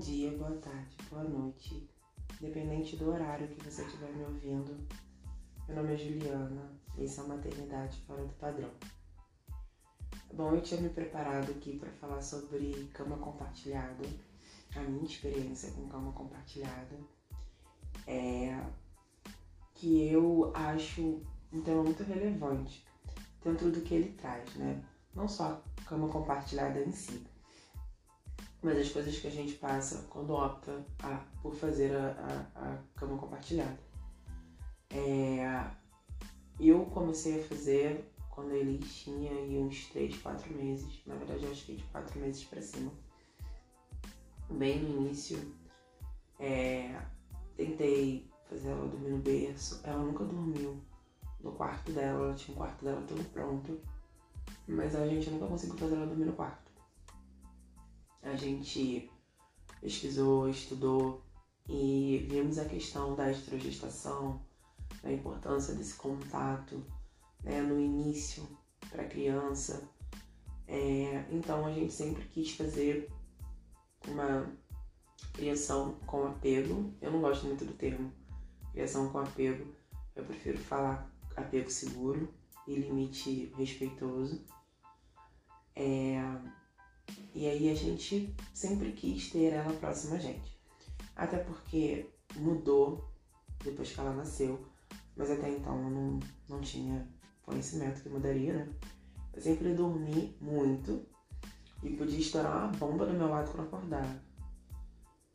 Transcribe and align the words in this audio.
dia, 0.00 0.30
boa 0.30 0.56
tarde, 0.56 0.96
boa 1.10 1.24
noite, 1.24 1.86
independente 2.40 2.96
do 2.96 3.10
horário 3.10 3.48
que 3.48 3.62
você 3.62 3.82
estiver 3.82 4.10
me 4.14 4.24
ouvindo. 4.24 4.74
Meu 5.68 5.76
nome 5.76 5.92
é 5.92 5.96
Juliana 5.98 6.72
e 6.96 7.04
essa 7.04 7.20
é 7.20 7.24
a 7.24 7.28
Maternidade 7.28 8.00
Fora 8.06 8.24
do 8.24 8.32
Padrão. 8.32 8.70
Bom, 10.32 10.54
eu 10.54 10.62
tinha 10.62 10.80
me 10.80 10.88
preparado 10.88 11.50
aqui 11.50 11.78
para 11.78 11.90
falar 11.90 12.22
sobre 12.22 12.88
cama 12.94 13.18
compartilhada, 13.18 14.02
a 14.74 14.80
minha 14.80 15.04
experiência 15.04 15.70
com 15.72 15.86
cama 15.86 16.12
compartilhada, 16.12 16.98
é 18.06 18.58
que 19.74 20.08
eu 20.08 20.50
acho 20.54 21.20
um 21.52 21.60
tema 21.60 21.82
muito 21.82 22.02
relevante 22.04 22.86
dentro 23.44 23.70
do 23.70 23.82
que 23.82 23.96
ele 23.96 24.12
traz, 24.14 24.54
né? 24.54 24.82
Não 25.14 25.28
só 25.28 25.62
a 25.78 25.84
cama 25.84 26.08
compartilhada 26.08 26.80
em 26.80 26.90
si, 26.90 27.22
mas 28.62 28.78
as 28.78 28.90
coisas 28.90 29.18
que 29.18 29.26
a 29.26 29.30
gente 29.30 29.54
passa 29.54 30.06
quando 30.10 30.32
opta 30.32 30.84
a, 31.02 31.24
por 31.42 31.54
fazer 31.54 31.94
a, 31.96 32.46
a, 32.54 32.72
a 32.72 32.78
cama 32.94 33.16
compartilhada. 33.16 33.78
É, 34.90 35.70
eu 36.58 36.84
comecei 36.86 37.40
a 37.40 37.44
fazer 37.44 38.12
quando 38.28 38.52
ele 38.52 38.78
tinha 38.78 39.32
uns 39.62 39.86
3, 39.86 40.18
4 40.18 40.52
meses. 40.54 41.00
Na 41.06 41.14
verdade, 41.14 41.44
eu 41.44 41.50
acho 41.50 41.64
que 41.64 41.76
de 41.76 41.84
4 41.84 42.18
meses 42.20 42.44
para 42.44 42.60
cima. 42.60 42.92
Bem 44.50 44.80
no 44.80 45.06
início. 45.06 45.38
É, 46.38 47.00
tentei 47.56 48.30
fazer 48.48 48.70
ela 48.70 48.86
dormir 48.86 49.10
no 49.10 49.18
berço. 49.18 49.80
Ela 49.84 50.02
nunca 50.02 50.24
dormiu 50.24 50.82
no 51.40 51.52
quarto 51.52 51.92
dela. 51.92 52.26
Ela 52.26 52.34
tinha 52.34 52.54
o 52.54 52.58
quarto 52.58 52.84
dela 52.84 53.02
todo 53.06 53.24
pronto. 53.30 53.80
Mas 54.66 54.94
a 54.94 55.06
gente 55.06 55.30
nunca 55.30 55.46
conseguiu 55.46 55.76
fazer 55.76 55.94
ela 55.94 56.06
dormir 56.06 56.26
no 56.26 56.32
quarto. 56.32 56.69
A 58.30 58.36
gente 58.36 59.10
pesquisou, 59.80 60.48
estudou 60.48 61.20
e 61.68 62.26
vimos 62.30 62.58
a 62.58 62.64
questão 62.64 63.16
da 63.16 63.28
estrogestação, 63.28 64.40
da 65.02 65.12
importância 65.12 65.74
desse 65.74 65.94
contato 65.94 66.84
né, 67.42 67.60
no 67.60 67.80
início 67.80 68.46
para 68.88 69.02
a 69.02 69.08
criança. 69.08 69.88
É, 70.68 71.26
então 71.32 71.66
a 71.66 71.72
gente 71.72 71.92
sempre 71.92 72.24
quis 72.28 72.52
fazer 72.52 73.10
uma 74.06 74.48
criação 75.32 75.94
com 76.06 76.26
apego. 76.28 76.94
Eu 77.00 77.10
não 77.10 77.20
gosto 77.20 77.46
muito 77.46 77.64
do 77.64 77.72
termo 77.72 78.12
criação 78.72 79.10
com 79.10 79.18
apego. 79.18 79.74
Eu 80.14 80.24
prefiro 80.24 80.58
falar 80.58 81.12
apego 81.36 81.68
seguro 81.68 82.32
e 82.68 82.76
limite 82.76 83.52
respeitoso. 83.56 84.44
É, 85.74 86.20
e 87.34 87.46
aí 87.46 87.70
a 87.70 87.74
gente 87.74 88.34
sempre 88.52 88.92
quis 88.92 89.30
ter 89.30 89.52
ela 89.52 89.72
próxima 89.74 90.16
a 90.16 90.18
gente. 90.18 90.58
Até 91.14 91.38
porque 91.38 92.10
mudou 92.36 93.08
depois 93.62 93.92
que 93.92 94.00
ela 94.00 94.14
nasceu, 94.14 94.64
mas 95.16 95.30
até 95.30 95.50
então 95.50 95.76
eu 95.84 95.90
não, 95.90 96.20
não 96.48 96.60
tinha 96.60 97.06
conhecimento 97.42 98.02
que 98.02 98.08
mudaria, 98.08 98.54
né? 98.54 98.68
Eu 99.32 99.40
sempre 99.40 99.74
dormi 99.74 100.36
muito 100.40 101.06
e 101.82 101.90
podia 101.90 102.18
estourar 102.18 102.64
uma 102.64 102.72
bomba 102.76 103.06
do 103.06 103.12
meu 103.12 103.28
lado 103.28 103.50
quando 103.50 103.66
acordava. 103.66 104.22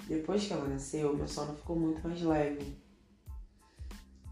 Depois 0.07 0.45
que 0.45 0.53
ela 0.53 0.67
nasceu, 0.67 1.15
meu 1.15 1.27
sono 1.27 1.55
ficou 1.55 1.79
muito 1.79 2.07
mais 2.07 2.21
leve. 2.21 2.77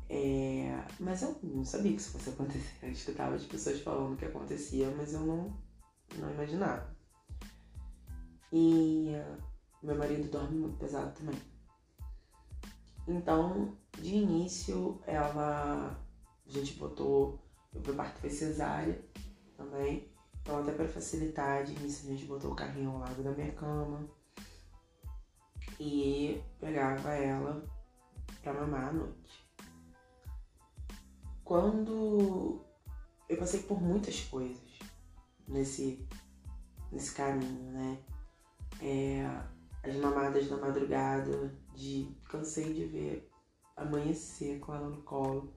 É... 0.10 0.84
Mas 1.00 1.24
eu 1.24 1.36
não 1.42 1.66
sabia 1.66 1.94
que 1.94 2.02
isso 2.02 2.12
fosse 2.12 2.30
acontecer. 2.30 2.78
Eu 2.84 2.92
escutava 2.92 3.36
as 3.36 3.44
pessoas 3.44 3.80
falando 3.82 4.18
que 4.18 4.26
acontecia, 4.26 4.94
mas 4.96 5.14
eu 5.14 5.22
não, 5.22 5.58
não 6.20 6.32
imaginava. 6.32 6.93
E 8.56 9.12
meu 9.82 9.98
marido 9.98 10.30
dorme 10.30 10.60
muito 10.60 10.78
pesado 10.78 11.12
também. 11.18 11.42
Então, 13.08 13.76
de 13.98 14.14
início, 14.14 15.02
ela. 15.08 16.00
A 16.46 16.50
gente 16.52 16.76
botou. 16.76 17.40
O 17.74 17.80
meu 17.80 17.96
parto 17.96 18.20
foi 18.20 18.30
cesárea 18.30 19.04
também. 19.58 20.08
Então, 20.40 20.60
até 20.60 20.72
para 20.72 20.88
facilitar, 20.88 21.64
de 21.64 21.74
início, 21.74 22.08
a 22.08 22.14
gente 22.14 22.26
botou 22.26 22.52
o 22.52 22.56
carrinho 22.56 22.92
ao 22.92 23.00
lado 23.00 23.24
da 23.24 23.32
minha 23.32 23.52
cama. 23.54 24.08
E 25.80 26.40
pegava 26.60 27.12
ela 27.12 27.66
para 28.44 28.54
mamar 28.54 28.90
à 28.90 28.94
noite. 28.94 29.50
Quando 31.44 32.64
eu 33.28 33.38
passei 33.38 33.64
por 33.64 33.82
muitas 33.82 34.22
coisas 34.26 34.80
nesse, 35.48 36.08
nesse 36.92 37.16
caminho, 37.16 37.72
né? 37.72 37.98
É, 38.86 39.26
as 39.82 39.96
mamadas 39.96 40.50
da 40.50 40.58
madrugada, 40.58 41.56
de 41.74 42.14
cansei 42.26 42.74
de 42.74 42.86
ver 42.86 43.32
amanhecer 43.78 44.60
com 44.60 44.74
ela 44.74 44.90
no 44.90 45.02
colo, 45.04 45.54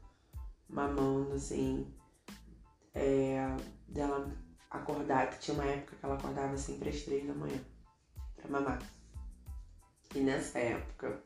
mamando 0.68 1.32
assim, 1.32 1.92
é, 2.94 3.44
dela 3.88 4.32
acordar, 4.70 5.30
que 5.30 5.40
tinha 5.40 5.56
uma 5.56 5.66
época 5.66 5.96
que 5.96 6.06
ela 6.06 6.14
acordava 6.14 6.56
sempre 6.56 6.88
às 6.88 7.02
três 7.02 7.26
da 7.26 7.34
manhã 7.34 7.60
pra 8.36 8.48
mamar. 8.48 8.78
E 10.14 10.20
nessa 10.20 10.60
época, 10.60 11.20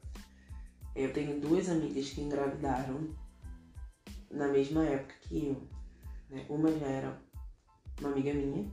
eu 0.96 1.12
tenho 1.12 1.38
duas 1.38 1.68
amigas 1.68 2.10
que 2.10 2.22
engravidaram 2.22 3.14
na 4.30 4.48
mesma 4.48 4.84
época 4.86 5.14
que 5.20 5.48
eu. 5.48 5.68
Né? 6.30 6.46
Uma 6.48 6.72
já 6.78 6.86
era 6.86 7.22
uma 8.00 8.10
amiga 8.10 8.32
minha, 8.32 8.70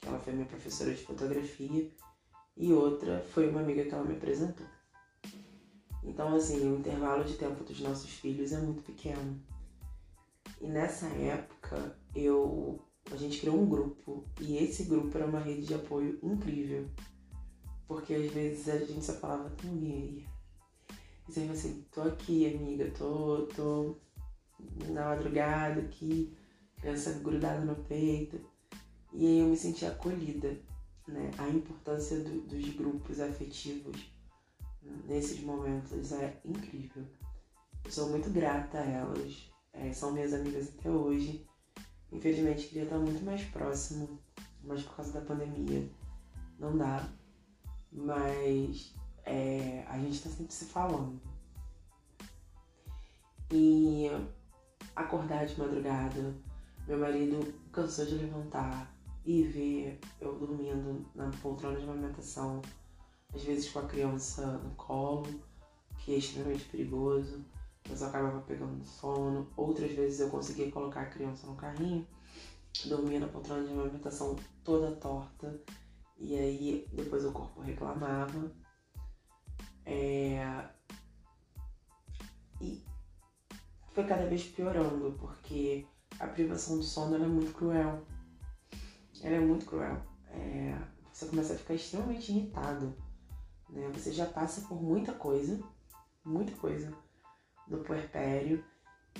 que 0.00 0.08
ela 0.08 0.18
foi 0.18 0.32
minha 0.32 0.46
professora 0.46 0.92
de 0.92 1.04
fotografia, 1.04 1.90
e 2.56 2.72
outra 2.72 3.24
foi 3.32 3.48
uma 3.48 3.60
amiga 3.60 3.84
que 3.84 3.90
ela 3.90 4.04
me 4.04 4.16
apresentou. 4.16 4.66
Então, 6.02 6.34
assim, 6.34 6.60
o 6.70 6.78
intervalo 6.78 7.24
de 7.24 7.34
tempo 7.34 7.64
dos 7.64 7.80
nossos 7.80 8.10
filhos 8.10 8.52
é 8.52 8.58
muito 8.58 8.82
pequeno. 8.82 9.40
E 10.60 10.66
nessa 10.66 11.06
época, 11.06 11.96
eu 12.14 12.80
a 13.12 13.16
gente 13.16 13.38
criou 13.38 13.60
um 13.60 13.68
grupo 13.68 14.24
e 14.40 14.56
esse 14.56 14.84
grupo 14.84 15.16
era 15.16 15.26
uma 15.26 15.38
rede 15.38 15.66
de 15.66 15.74
apoio 15.74 16.18
incrível. 16.22 16.88
Porque 17.86 18.14
às 18.14 18.32
vezes 18.32 18.68
a 18.68 18.78
gente 18.78 19.04
só 19.04 19.12
falava, 19.14 19.44
alguém 19.44 19.92
aí? 19.92 20.26
E 21.28 21.32
você 21.32 21.40
assim, 21.50 21.84
tô 21.92 22.02
aqui, 22.02 22.54
amiga, 22.54 22.90
tô, 22.96 23.46
tô 23.54 23.96
na 24.90 25.10
madrugada 25.10 25.80
aqui, 25.80 26.34
criança 26.80 27.12
grudada 27.18 27.64
no 27.64 27.76
peito. 27.84 28.40
E 29.12 29.26
aí 29.26 29.40
eu 29.40 29.48
me 29.48 29.56
senti 29.56 29.84
acolhida 29.84 30.56
né? 31.06 31.30
A 31.38 31.48
importância 31.48 32.18
do, 32.20 32.40
dos 32.42 32.68
grupos 32.70 33.20
afetivos 33.20 34.10
nesses 35.06 35.40
momentos 35.40 36.12
é 36.12 36.40
incrível. 36.44 37.04
Eu 37.84 37.90
sou 37.90 38.08
muito 38.08 38.30
grata 38.30 38.78
a 38.78 38.84
elas, 38.84 39.50
é, 39.72 39.92
são 39.92 40.12
minhas 40.12 40.32
amigas 40.32 40.68
até 40.68 40.90
hoje. 40.90 41.46
Infelizmente 42.10 42.68
queria 42.68 42.84
estar 42.84 42.98
muito 42.98 43.24
mais 43.24 43.42
próximo, 43.44 44.20
mas 44.62 44.82
por 44.82 44.96
causa 44.96 45.12
da 45.12 45.20
pandemia 45.20 45.88
não 46.58 46.76
dá. 46.76 47.08
Mas 47.92 48.94
é, 49.24 49.84
a 49.88 49.98
gente 49.98 50.14
está 50.14 50.30
sempre 50.30 50.52
se 50.54 50.66
falando. 50.66 51.20
E 53.50 54.08
acordar 54.96 55.46
de 55.46 55.58
madrugada, 55.58 56.34
meu 56.86 56.98
marido 56.98 57.54
cansou 57.72 58.06
de 58.06 58.14
levantar, 58.14 58.93
e 59.24 59.42
ver 59.42 59.98
eu 60.20 60.38
dormindo 60.38 61.06
na 61.14 61.30
poltrona 61.42 61.78
de 61.78 61.84
amamentação, 61.84 62.60
às 63.32 63.42
vezes 63.42 63.70
com 63.70 63.78
a 63.78 63.86
criança 63.86 64.58
no 64.58 64.74
colo, 64.74 65.42
que 65.98 66.14
é 66.14 66.18
extremamente 66.18 66.64
perigoso, 66.64 67.44
mas 67.88 68.02
eu 68.02 68.08
acabava 68.08 68.40
pegando 68.42 68.84
sono. 68.84 69.50
Outras 69.56 69.92
vezes 69.92 70.20
eu 70.20 70.30
conseguia 70.30 70.70
colocar 70.70 71.02
a 71.02 71.06
criança 71.06 71.46
no 71.46 71.56
carrinho, 71.56 72.06
dormia 72.86 73.20
na 73.20 73.28
poltrona 73.28 73.66
de 73.66 73.72
amamentação 73.72 74.36
toda 74.62 74.96
torta, 74.96 75.60
e 76.18 76.36
aí 76.36 76.88
depois 76.92 77.24
o 77.24 77.32
corpo 77.32 77.60
reclamava. 77.62 78.52
É... 79.86 80.68
E 82.60 82.84
foi 83.90 84.04
cada 84.04 84.26
vez 84.26 84.44
piorando, 84.44 85.16
porque 85.18 85.86
a 86.18 86.26
privação 86.26 86.76
do 86.78 86.82
sono 86.82 87.16
é 87.16 87.26
muito 87.26 87.52
cruel 87.52 88.04
ela 89.22 89.36
é 89.36 89.40
muito 89.40 89.66
cruel. 89.66 90.02
É, 90.28 90.76
você 91.12 91.26
começa 91.26 91.54
a 91.54 91.56
ficar 91.56 91.74
extremamente 91.74 92.32
irritado. 92.32 92.94
Né? 93.68 93.90
Você 93.94 94.12
já 94.12 94.26
passa 94.26 94.62
por 94.62 94.82
muita 94.82 95.12
coisa, 95.12 95.60
muita 96.24 96.52
coisa 96.52 96.92
do 97.68 97.78
puerpério, 97.78 98.64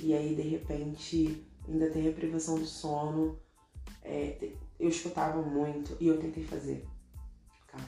e 0.00 0.12
aí 0.12 0.34
de 0.34 0.42
repente 0.42 1.46
ainda 1.66 1.90
tem 1.90 2.08
a 2.08 2.12
privação 2.12 2.58
do 2.58 2.66
sono. 2.66 3.38
É, 4.02 4.52
eu 4.78 4.88
escutava 4.88 5.40
muito 5.42 5.96
e 6.00 6.08
eu 6.08 6.20
tentei 6.20 6.44
fazer. 6.44 6.86
Tá? 7.70 7.78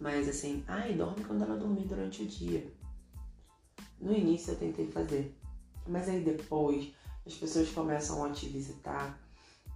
Mas 0.00 0.28
assim, 0.28 0.64
ai, 0.66 0.94
dorme 0.94 1.24
quando 1.24 1.42
ela 1.42 1.56
dormir 1.56 1.86
durante 1.86 2.22
o 2.22 2.26
dia. 2.26 2.72
No 4.00 4.12
início 4.12 4.52
eu 4.52 4.58
tentei 4.58 4.90
fazer. 4.90 5.36
Mas 5.86 6.08
aí 6.08 6.24
depois 6.24 6.92
as 7.24 7.34
pessoas 7.34 7.70
começam 7.70 8.24
a 8.24 8.30
te 8.30 8.48
visitar 8.48 9.21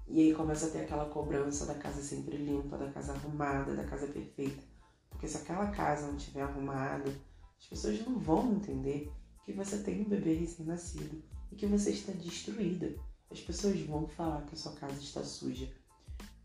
e 0.08 0.20
aí 0.20 0.34
começa 0.34 0.66
a 0.66 0.70
ter 0.70 0.82
aquela 0.82 1.06
cobrança 1.06 1.66
da 1.66 1.74
casa 1.74 2.00
sempre 2.00 2.36
limpa, 2.36 2.78
da 2.78 2.90
casa 2.90 3.12
arrumada, 3.12 3.74
da 3.74 3.84
casa 3.84 4.06
perfeita. 4.06 4.62
Porque 5.10 5.26
se 5.26 5.36
aquela 5.36 5.68
casa 5.68 6.06
não 6.06 6.16
estiver 6.16 6.42
arrumada, 6.42 7.10
as 7.58 7.66
pessoas 7.66 8.04
não 8.06 8.18
vão 8.18 8.52
entender 8.52 9.10
que 9.44 9.52
você 9.52 9.78
tem 9.78 10.02
um 10.02 10.08
bebê 10.08 10.34
recém-nascido 10.34 11.22
e 11.50 11.56
que 11.56 11.66
você 11.66 11.90
está 11.90 12.12
destruída. 12.12 12.94
As 13.30 13.40
pessoas 13.40 13.80
vão 13.80 14.06
falar 14.06 14.42
que 14.42 14.54
a 14.54 14.58
sua 14.58 14.72
casa 14.72 15.00
está 15.00 15.24
suja, 15.24 15.68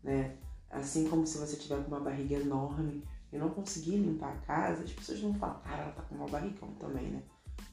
né? 0.02 0.36
Assim 0.68 1.08
como 1.08 1.26
se 1.26 1.38
você 1.38 1.56
tiver 1.56 1.82
com 1.82 1.88
uma 1.88 2.00
barriga 2.00 2.36
enorme 2.36 3.04
e 3.32 3.38
não 3.38 3.50
conseguir 3.50 3.98
limpar 3.98 4.32
a 4.32 4.40
casa, 4.40 4.82
as 4.82 4.92
pessoas 4.92 5.20
vão 5.20 5.34
falar, 5.34 5.60
cara, 5.60 5.82
ela 5.82 5.92
tá 5.92 6.02
com 6.02 6.14
uma 6.16 6.28
barrigão 6.28 6.74
também, 6.74 7.10
né? 7.10 7.22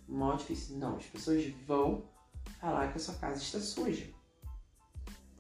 Mó 0.07 0.36
difícil. 0.36 0.77
Não, 0.77 0.97
as 0.97 1.06
pessoas 1.06 1.45
vão 1.65 2.03
falar 2.59 2.91
que 2.91 2.97
a 2.97 3.01
sua 3.01 3.15
casa 3.15 3.41
está 3.41 3.59
suja. 3.59 4.19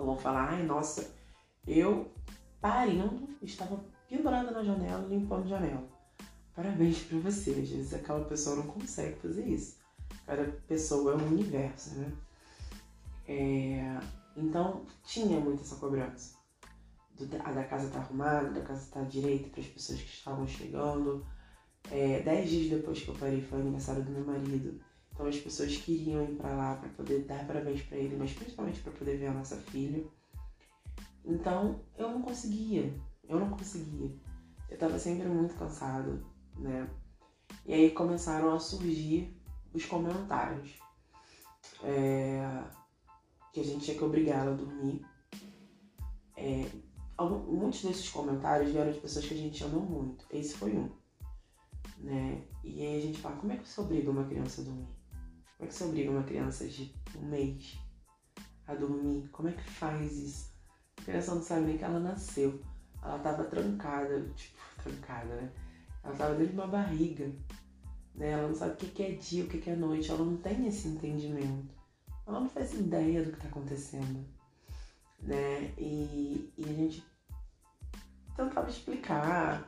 Vão 0.05 0.17
falar, 0.17 0.51
ai, 0.51 0.63
nossa, 0.63 1.13
eu 1.67 2.11
parindo, 2.61 3.27
estava 3.41 3.83
pendurada 4.07 4.51
na 4.51 4.63
janela, 4.63 5.07
limpando 5.07 5.45
a 5.45 5.49
janela. 5.49 5.87
Parabéns 6.55 7.03
para 7.03 7.19
você. 7.19 7.51
Às 7.51 7.69
vezes 7.69 7.93
aquela 7.93 8.25
pessoa 8.25 8.55
não 8.55 8.67
consegue 8.67 9.19
fazer 9.19 9.45
isso. 9.45 9.77
Cada 10.25 10.43
pessoa 10.67 11.13
é 11.13 11.15
um 11.15 11.27
universo, 11.27 11.95
né? 11.95 12.11
É... 13.27 13.99
Então 14.35 14.85
tinha 15.03 15.39
muito 15.39 15.61
essa 15.61 15.75
cobrança. 15.75 16.35
a 17.43 17.51
da 17.51 17.63
casa 17.65 17.89
tá 17.89 17.99
arrumada, 17.99 18.51
da 18.51 18.61
casa 18.61 18.89
tá 18.91 19.01
direita 19.03 19.49
para 19.49 19.61
as 19.61 19.67
pessoas 19.67 20.01
que 20.01 20.09
estavam 20.09 20.47
chegando. 20.47 21.25
É, 21.91 22.21
dez 22.21 22.49
dias 22.49 22.69
depois 22.69 23.01
que 23.01 23.09
eu 23.09 23.15
parei 23.15 23.41
foi 23.41 23.59
o 23.59 23.61
aniversário 23.61 24.03
do 24.03 24.11
meu 24.11 24.25
marido. 24.25 24.81
Então 25.19 25.27
as 25.27 25.37
pessoas 25.37 25.75
queriam 25.75 26.23
ir 26.23 26.35
para 26.37 26.55
lá 26.55 26.75
para 26.77 26.87
poder 26.91 27.25
dar 27.25 27.45
parabéns 27.45 27.81
para 27.81 27.97
ele, 27.97 28.15
mas 28.15 28.31
principalmente 28.31 28.79
para 28.79 28.93
poder 28.93 29.17
ver 29.17 29.27
a 29.27 29.33
nossa 29.33 29.57
filha. 29.57 30.01
Então 31.25 31.81
eu 31.97 32.09
não 32.09 32.21
conseguia, 32.21 32.93
eu 33.27 33.37
não 33.37 33.49
conseguia. 33.49 34.15
Eu 34.69 34.77
tava 34.77 34.97
sempre 34.97 35.27
muito 35.27 35.55
cansado, 35.55 36.25
né? 36.55 36.89
E 37.65 37.73
aí 37.73 37.91
começaram 37.91 38.55
a 38.55 38.59
surgir 38.61 39.37
os 39.73 39.85
comentários. 39.85 40.79
É, 41.83 42.63
que 43.51 43.59
a 43.59 43.63
gente 43.63 43.83
tinha 43.83 43.97
que 43.97 44.03
obrigar 44.05 44.39
ela 44.39 44.53
a 44.53 44.55
dormir. 44.55 45.05
É, 46.37 46.65
muitos 47.19 47.83
desses 47.83 48.07
comentários 48.07 48.71
vieram 48.71 48.93
de 48.93 49.01
pessoas 49.01 49.25
que 49.25 49.33
a 49.33 49.37
gente 49.37 49.61
ama 49.65 49.79
muito. 49.79 50.25
Esse 50.31 50.53
foi 50.53 50.77
um. 50.77 50.89
Né? 51.97 52.41
E 52.63 52.81
aí 52.81 52.99
a 52.99 53.01
gente 53.01 53.19
fala, 53.19 53.35
como 53.35 53.51
é 53.51 53.57
que 53.57 53.67
você 53.67 53.81
obriga 53.81 54.09
uma 54.09 54.23
criança 54.23 54.61
a 54.61 54.63
dormir? 54.63 54.98
Como 55.59 55.67
é 55.67 55.73
que 55.73 55.77
você 55.77 55.83
obriga 55.83 56.11
uma 56.11 56.23
criança 56.23 56.65
de 56.65 56.95
um 57.17 57.25
mês 57.25 57.77
a 58.65 58.73
dormir? 58.73 59.27
Como 59.27 59.49
é 59.49 59.51
que 59.51 59.69
faz 59.69 60.13
isso? 60.13 60.53
A 61.01 61.03
criança 61.03 61.35
não 61.35 61.43
sabe 61.43 61.65
nem 61.65 61.77
que 61.77 61.83
ela 61.83 61.99
nasceu. 61.99 62.61
Ela 63.03 63.19
tava 63.19 63.43
trancada, 63.43 64.21
tipo, 64.37 64.57
trancada, 64.81 65.35
né? 65.35 65.51
Ela 66.01 66.15
tava 66.15 66.35
dentro 66.35 66.53
de 66.53 66.59
uma 66.59 66.67
barriga. 66.67 67.29
Né? 68.15 68.31
Ela 68.31 68.47
não 68.47 68.55
sabe 68.55 68.71
o 68.71 68.75
que 68.77 69.03
é 69.03 69.11
dia, 69.11 69.43
o 69.43 69.47
que 69.49 69.69
é 69.69 69.75
noite. 69.75 70.09
Ela 70.09 70.23
não 70.23 70.37
tem 70.37 70.65
esse 70.65 70.87
entendimento. 70.87 71.75
Ela 72.25 72.39
não 72.39 72.49
faz 72.49 72.73
ideia 72.73 73.21
do 73.21 73.33
que 73.33 73.41
tá 73.41 73.49
acontecendo. 73.49 74.25
Né? 75.21 75.73
E, 75.77 76.53
e 76.57 76.63
a 76.63 76.73
gente 76.73 77.05
tentava 78.33 78.69
explicar. 78.69 79.67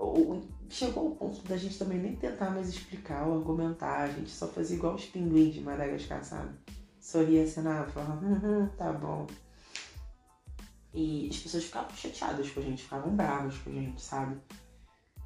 Ou, 0.00 0.42
chegou 0.70 1.08
ao 1.08 1.14
ponto 1.14 1.46
da 1.46 1.56
gente 1.56 1.78
também 1.78 1.98
nem 1.98 2.16
tentar 2.16 2.50
mais 2.50 2.68
explicar 2.68 3.26
ou 3.26 3.38
argumentar. 3.38 4.04
A 4.04 4.08
gente 4.08 4.30
só 4.30 4.48
fazia 4.48 4.76
igual 4.76 4.94
os 4.94 5.04
pinguins 5.04 5.54
de 5.54 5.60
Madagascar, 5.60 6.24
sabe? 6.24 6.54
Sorria, 6.98 7.44
acenava, 7.44 7.90
falava, 7.90 8.24
hum, 8.24 8.68
tá 8.78 8.92
bom. 8.92 9.26
E 10.94 11.28
as 11.30 11.36
pessoas 11.38 11.64
ficavam 11.64 11.90
chateadas 11.94 12.50
com 12.50 12.60
a 12.60 12.62
gente, 12.62 12.82
ficavam 12.82 13.14
bravas 13.14 13.56
com 13.58 13.70
a 13.70 13.72
gente, 13.72 14.00
sabe? 14.00 14.40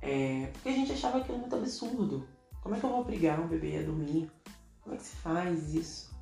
É, 0.02 0.50
porque 0.52 0.68
a 0.68 0.72
gente 0.72 0.92
achava 0.92 1.18
aquilo 1.18 1.38
muito 1.38 1.54
absurdo. 1.54 2.26
Como 2.60 2.74
é 2.74 2.80
que 2.80 2.84
eu 2.84 2.90
vou 2.90 3.00
obrigar 3.00 3.40
um 3.40 3.46
bebê 3.46 3.78
a 3.78 3.82
dormir? 3.82 4.30
Como 4.82 4.94
é 4.94 4.98
que 4.98 5.04
se 5.04 5.16
faz 5.16 5.72
isso? 5.72 6.14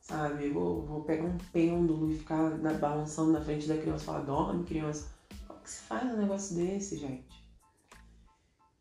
Sabe? 0.00 0.46
Eu 0.46 0.54
vou, 0.54 0.82
vou 0.82 1.04
pegar 1.04 1.24
um 1.24 1.36
pêndulo 1.52 2.10
e 2.10 2.18
ficar 2.18 2.50
na, 2.58 2.72
balançando 2.72 3.32
na 3.32 3.40
frente 3.40 3.68
da 3.68 3.76
criança 3.76 4.02
e 4.02 4.06
falar, 4.06 4.20
dorme, 4.20 4.64
criança. 4.64 5.08
Como 5.46 5.58
é 5.58 5.62
que 5.62 5.70
se 5.70 5.82
faz 5.82 6.12
um 6.12 6.16
negócio 6.16 6.56
desse, 6.56 6.96
gente? 6.96 7.25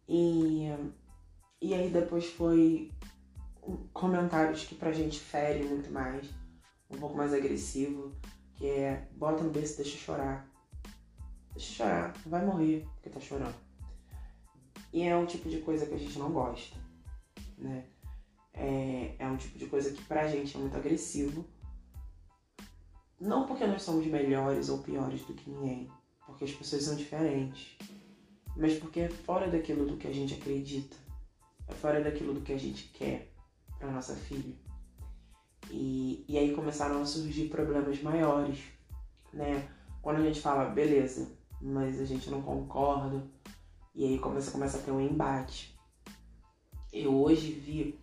E, 0.08 0.70
e 1.62 1.74
aí 1.74 1.90
depois 1.90 2.26
foi 2.26 2.92
comentários 3.92 4.66
que 4.66 4.76
pra 4.76 4.92
gente 4.92 5.20
ferem 5.20 5.66
muito 5.66 5.92
mais, 5.92 6.28
um 6.90 6.98
pouco 6.98 7.18
mais 7.18 7.34
agressivo 7.34 8.16
que 8.56 8.68
é 8.68 9.08
bota 9.12 9.44
no 9.44 9.52
berço 9.52 9.78
deixa 9.78 9.98
chorar. 9.98 10.50
Deixa 11.54 11.74
chorar, 11.74 12.14
vai 12.26 12.46
morrer 12.46 12.86
porque 12.94 13.10
tá 13.10 13.20
chorando. 13.20 13.56
E 14.92 15.04
é 15.04 15.16
um 15.16 15.26
tipo 15.26 15.50
de 15.50 15.60
coisa 15.60 15.86
que 15.86 15.94
a 15.94 15.98
gente 15.98 16.18
não 16.18 16.32
gosta, 16.32 16.78
né? 17.58 17.86
É, 18.54 19.16
é 19.20 19.28
um 19.28 19.36
tipo 19.36 19.58
de 19.60 19.68
coisa 19.68 19.92
que 19.92 20.02
pra 20.04 20.28
gente 20.28 20.56
é 20.56 20.60
muito 20.60 20.76
agressivo. 20.76 21.46
Não 23.20 23.46
porque 23.46 23.66
nós 23.66 23.82
somos 23.82 24.06
melhores 24.06 24.70
ou 24.70 24.80
piores 24.80 25.22
do 25.26 25.34
que 25.34 25.50
ninguém, 25.50 25.90
porque 26.26 26.46
as 26.46 26.52
pessoas 26.52 26.84
são 26.84 26.96
diferentes, 26.96 27.78
mas 28.56 28.78
porque 28.80 29.02
é 29.02 29.10
fora 29.10 29.50
daquilo 29.50 29.86
do 29.86 29.98
que 29.98 30.08
a 30.08 30.14
gente 30.14 30.34
acredita, 30.34 30.96
é 31.68 31.74
fora 31.74 32.04
daquilo 32.04 32.34
do 32.34 32.42
que 32.42 32.54
a 32.54 32.58
gente 32.58 32.90
quer 32.94 33.32
para 33.78 33.92
nossa 33.92 34.16
filha. 34.16 34.56
E, 35.70 36.24
e 36.28 36.38
aí 36.38 36.54
começaram 36.54 37.02
a 37.02 37.06
surgir 37.06 37.50
problemas 37.50 38.02
maiores, 38.02 38.60
né? 39.34 39.68
Quando 40.02 40.18
a 40.18 40.24
gente 40.24 40.40
fala, 40.40 40.70
beleza, 40.70 41.32
mas 41.62 42.00
a 42.00 42.06
gente 42.06 42.30
não 42.30 42.42
concorda, 42.42 43.24
e 43.94 44.06
aí 44.06 44.20
começa, 44.20 44.52
começa 44.52 44.78
a 44.78 44.82
ter 44.82 44.92
um 44.92 45.02
embate. 45.02 45.76
Eu 46.94 47.16
hoje 47.16 47.52
vi 47.52 48.00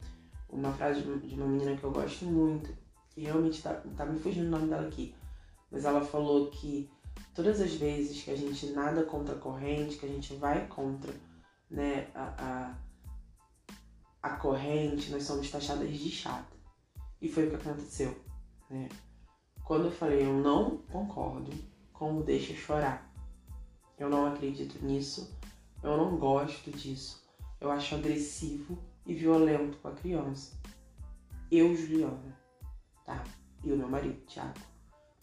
uma 0.49 0.73
frase 0.73 1.03
de 1.03 1.35
uma 1.35 1.47
menina 1.47 1.77
que 1.77 1.85
eu 1.85 1.93
gosto 1.93 2.25
muito, 2.25 2.75
que 3.11 3.23
realmente 3.23 3.63
tá, 3.63 3.75
tá 3.97 4.05
me 4.05 4.19
fugindo 4.19 4.49
o 4.49 4.51
nome 4.51 4.69
dela 4.69 4.87
aqui, 4.87 5.15
mas 5.71 5.85
ela 5.85 6.03
falou 6.03 6.51
que 6.51 6.91
todas 7.35 7.61
as 7.61 7.75
vezes 7.75 8.23
que 8.23 8.31
a 8.31 8.37
gente 8.37 8.67
nada 8.67 9.05
contra 9.05 9.35
a 9.35 9.39
corrente, 9.39 9.97
que 9.97 10.07
a 10.07 10.09
gente 10.09 10.35
vai 10.35 10.67
contra 10.69 11.13
né, 11.71 12.09
a, 12.15 12.75
a, 14.23 14.31
a 14.31 14.37
corrente, 14.37 15.11
nós 15.11 15.25
somos 15.25 15.51
taxadas 15.51 15.91
de 15.91 16.11
chata. 16.11 16.57
E 17.21 17.29
foi 17.29 17.47
o 17.47 17.51
que 17.51 17.57
aconteceu, 17.57 18.21
né? 18.69 18.89
Quando 19.65 19.87
eu 19.87 19.93
falei 19.93 20.27
eu 20.27 20.33
não 20.35 20.79
concordo 20.79 21.51
com 21.93 22.19
o 22.19 22.23
deixa 22.23 22.53
chorar, 22.53 23.11
eu 23.97 24.11
não 24.11 24.27
acredito 24.27 24.85
nisso, 24.85 25.39
eu 25.83 25.97
não 25.97 26.17
gosto 26.19 26.71
disso, 26.73 27.25
eu 27.61 27.71
acho 27.71 27.95
agressivo 27.95 28.77
e 29.07 29.15
violento 29.15 29.79
com 29.79 29.89
a 29.89 29.93
criança. 29.93 30.61
Eu, 31.49 31.77
Juliana, 31.77 32.37
tá? 33.07 33.23
E 33.63 33.73
o 33.73 33.77
meu 33.77 33.89
marido, 33.89 34.21
Thiago, 34.27 34.59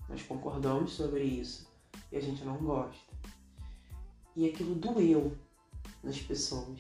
nós 0.08 0.24
concordamos 0.24 0.94
sobre 0.94 1.24
isso 1.24 1.69
e 2.12 2.18
a 2.18 2.22
gente 2.22 2.44
não 2.44 2.58
gosta. 2.58 3.14
E 4.36 4.48
aquilo 4.48 4.76
doeu 4.76 5.36
nas 6.04 6.20
pessoas 6.20 6.80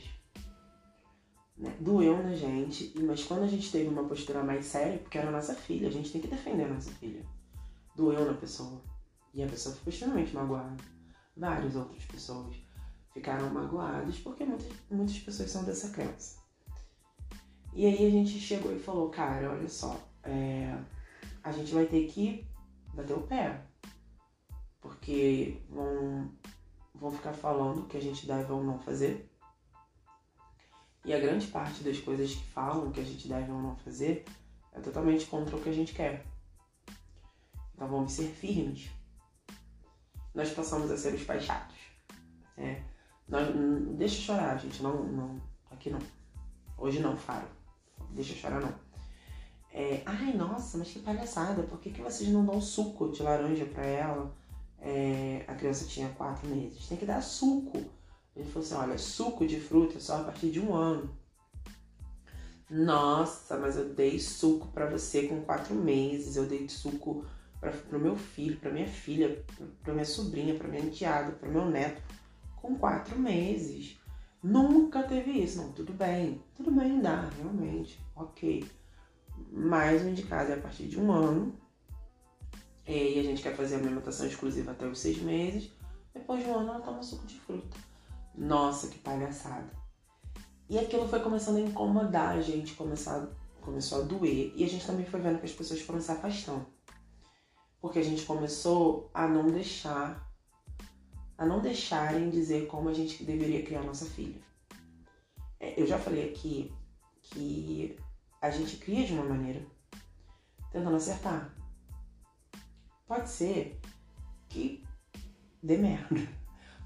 né? 1.59 1.75
Doeu 1.79 2.23
na 2.23 2.33
gente, 2.33 2.93
mas 3.01 3.25
quando 3.25 3.43
a 3.43 3.47
gente 3.47 3.69
teve 3.69 3.89
uma 3.89 4.05
postura 4.05 4.41
mais 4.41 4.65
séria, 4.65 4.97
porque 4.97 5.17
era 5.17 5.29
nossa 5.29 5.53
filha, 5.53 5.89
a 5.89 5.91
gente 5.91 6.09
tem 6.09 6.21
que 6.21 6.27
defender 6.27 6.63
a 6.63 6.73
nossa 6.73 6.89
filha. 6.91 7.21
Doeu 7.95 8.25
na 8.25 8.33
pessoa. 8.33 8.81
E 9.33 9.43
a 9.43 9.47
pessoa 9.47 9.75
ficou 9.75 9.91
extremamente 9.91 10.33
magoada. 10.33 10.77
Várias 11.35 11.75
outras 11.75 12.03
pessoas 12.05 12.55
ficaram 13.13 13.49
magoadas 13.49 14.17
porque 14.19 14.45
muitas, 14.45 14.71
muitas 14.89 15.19
pessoas 15.19 15.51
são 15.51 15.63
dessa 15.65 15.89
crença. 15.89 16.39
E 17.73 17.85
aí 17.85 18.07
a 18.07 18.09
gente 18.09 18.39
chegou 18.39 18.73
e 18.73 18.79
falou, 18.79 19.09
cara, 19.09 19.51
olha 19.51 19.67
só, 19.67 19.99
é, 20.23 20.75
a 21.43 21.51
gente 21.51 21.73
vai 21.73 21.85
ter 21.85 22.07
que 22.07 22.47
bater 22.93 23.13
o 23.13 23.21
pé. 23.21 23.61
Porque 24.81 25.61
vão, 25.69 26.31
vão 26.93 27.11
ficar 27.11 27.33
falando 27.33 27.87
que 27.87 27.97
a 27.97 28.01
gente 28.01 28.25
deve 28.25 28.51
ou 28.51 28.63
não 28.63 28.79
fazer. 28.79 29.29
E 31.05 31.13
a 31.13 31.19
grande 31.19 31.47
parte 31.47 31.83
das 31.83 31.99
coisas 31.99 32.35
que 32.35 32.43
falam 32.43 32.91
que 32.91 32.99
a 32.99 33.03
gente 33.03 33.27
deve 33.27 33.51
ou 33.51 33.61
não 33.61 33.75
fazer 33.77 34.25
é 34.73 34.79
totalmente 34.79 35.25
contra 35.25 35.55
o 35.55 35.61
que 35.61 35.69
a 35.69 35.73
gente 35.73 35.93
quer. 35.93 36.25
Então 37.73 37.87
vamos 37.87 38.11
ser 38.11 38.27
firmes. 38.27 38.89
Nós 40.33 40.51
passamos 40.51 40.91
a 40.91 40.97
ser 40.97 41.13
os 41.13 41.23
pais 41.23 41.43
chatos. 41.43 41.77
Né? 42.57 42.83
Nós, 43.27 43.47
deixa 43.97 44.21
chorar, 44.21 44.57
gente. 44.57 44.83
Não, 44.83 45.03
não. 45.03 45.41
Aqui 45.71 45.89
não. 45.89 45.99
Hoje 46.77 46.99
não, 46.99 47.15
Faro. 47.15 47.47
Deixa 48.11 48.35
chorar 48.35 48.59
não. 48.61 48.73
É, 49.71 50.01
ai, 50.05 50.33
nossa, 50.33 50.77
mas 50.77 50.91
que 50.91 50.99
palhaçada. 50.99 51.63
Por 51.63 51.79
que, 51.79 51.91
que 51.91 52.01
vocês 52.01 52.29
não 52.29 52.45
dão 52.45 52.61
suco 52.61 53.11
de 53.11 53.21
laranja 53.23 53.65
para 53.65 53.85
ela? 53.85 54.35
É, 54.81 55.43
a 55.47 55.55
criança 55.55 55.85
tinha 55.85 56.09
quatro 56.09 56.47
meses. 56.47 56.87
Tem 56.87 56.97
que 56.97 57.05
dar 57.05 57.21
suco. 57.21 57.77
Ele 58.35 58.49
falou 58.49 58.65
assim: 58.65 58.75
olha, 58.75 58.97
suco 58.97 59.45
de 59.45 59.59
fruta 59.59 59.99
só 59.99 60.21
a 60.21 60.23
partir 60.23 60.51
de 60.51 60.59
um 60.59 60.73
ano. 60.73 61.09
Nossa, 62.69 63.57
mas 63.57 63.75
eu 63.77 63.93
dei 63.93 64.19
suco 64.19 64.67
para 64.67 64.85
você 64.85 65.27
com 65.27 65.41
quatro 65.41 65.73
meses. 65.73 66.35
Eu 66.35 66.45
dei 66.45 66.69
suco 66.69 67.25
para 67.59 67.73
o 67.97 67.99
meu 67.99 68.15
filho, 68.15 68.57
para 68.57 68.71
minha 68.71 68.87
filha, 68.87 69.43
para 69.83 69.93
minha 69.93 70.05
sobrinha, 70.05 70.55
para 70.55 70.67
minha 70.67 70.83
enteada, 70.83 71.31
para 71.33 71.49
meu 71.49 71.65
neto 71.65 72.01
com 72.61 72.75
quatro 72.75 73.17
meses. 73.17 73.97
Nunca 74.41 75.03
teve 75.03 75.31
isso. 75.31 75.61
Não, 75.61 75.71
tudo 75.71 75.93
bem. 75.93 76.41
Tudo 76.55 76.71
bem, 76.71 77.01
dá, 77.01 77.29
realmente. 77.29 77.99
Ok. 78.15 78.65
Mas 79.51 80.03
o 80.03 80.09
indicado 80.09 80.51
é 80.51 80.55
a 80.55 80.59
partir 80.59 80.87
de 80.87 80.99
um 80.99 81.11
ano. 81.11 81.58
E 82.89 83.19
a 83.19 83.23
gente 83.23 83.43
quer 83.43 83.55
fazer 83.55 83.75
a 83.75 83.77
alimentação 83.77 84.25
exclusiva 84.25 84.71
até 84.71 84.87
os 84.87 84.97
seis 84.97 85.19
meses. 85.19 85.71
Depois 86.11 86.43
de 86.43 86.49
um 86.49 86.55
ano 86.55 86.69
ela 86.71 86.79
toma 86.79 87.03
suco 87.03 87.27
de 87.27 87.39
fruta. 87.39 87.77
Nossa, 88.35 88.87
que 88.87 88.97
palhaçada. 88.97 89.69
E 90.67 90.79
aquilo 90.79 91.07
foi 91.07 91.19
começando 91.19 91.57
a 91.57 91.61
incomodar 91.61 92.35
a 92.35 92.41
gente, 92.41 92.73
começar, 92.73 93.27
começou 93.61 94.01
a 94.01 94.05
doer. 94.05 94.53
E 94.55 94.63
a 94.63 94.67
gente 94.67 94.87
também 94.87 95.05
foi 95.05 95.19
vendo 95.19 95.37
que 95.37 95.45
as 95.45 95.51
pessoas 95.51 95.81
foram 95.81 96.01
se 96.01 96.11
afastando. 96.11 96.65
Porque 97.79 97.99
a 97.99 98.03
gente 98.03 98.25
começou 98.25 99.11
a 99.13 99.27
não 99.27 99.45
deixar 99.45 100.27
a 101.37 101.45
não 101.45 101.61
deixarem 101.61 102.29
dizer 102.31 102.65
como 102.65 102.89
a 102.89 102.93
gente 102.93 103.23
deveria 103.23 103.63
criar 103.63 103.83
nossa 103.83 104.05
filha. 104.05 104.41
É, 105.59 105.79
eu 105.79 105.85
já 105.85 105.99
falei 105.99 106.31
aqui 106.31 106.73
que 107.21 107.95
a 108.41 108.49
gente 108.49 108.77
cria 108.77 109.05
de 109.05 109.13
uma 109.13 109.23
maneira, 109.23 109.63
tentando 110.71 110.95
acertar. 110.95 111.58
Pode 113.09 113.27
ser 113.27 113.81
que 114.49 114.83
dê 115.63 115.79
merda. 115.79 116.15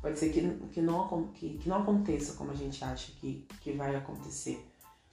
Pode 0.01 0.17
ser 0.17 0.31
que, 0.31 0.39
que, 0.69 0.81
não, 0.81 1.27
que, 1.33 1.57
que 1.57 1.67
não 1.67 1.81
aconteça 1.81 2.35
como 2.35 2.51
a 2.51 2.55
gente 2.55 2.81
acha 2.81 3.11
que, 3.19 3.45
que 3.59 3.73
vai 3.73 3.93
acontecer. 3.93 4.65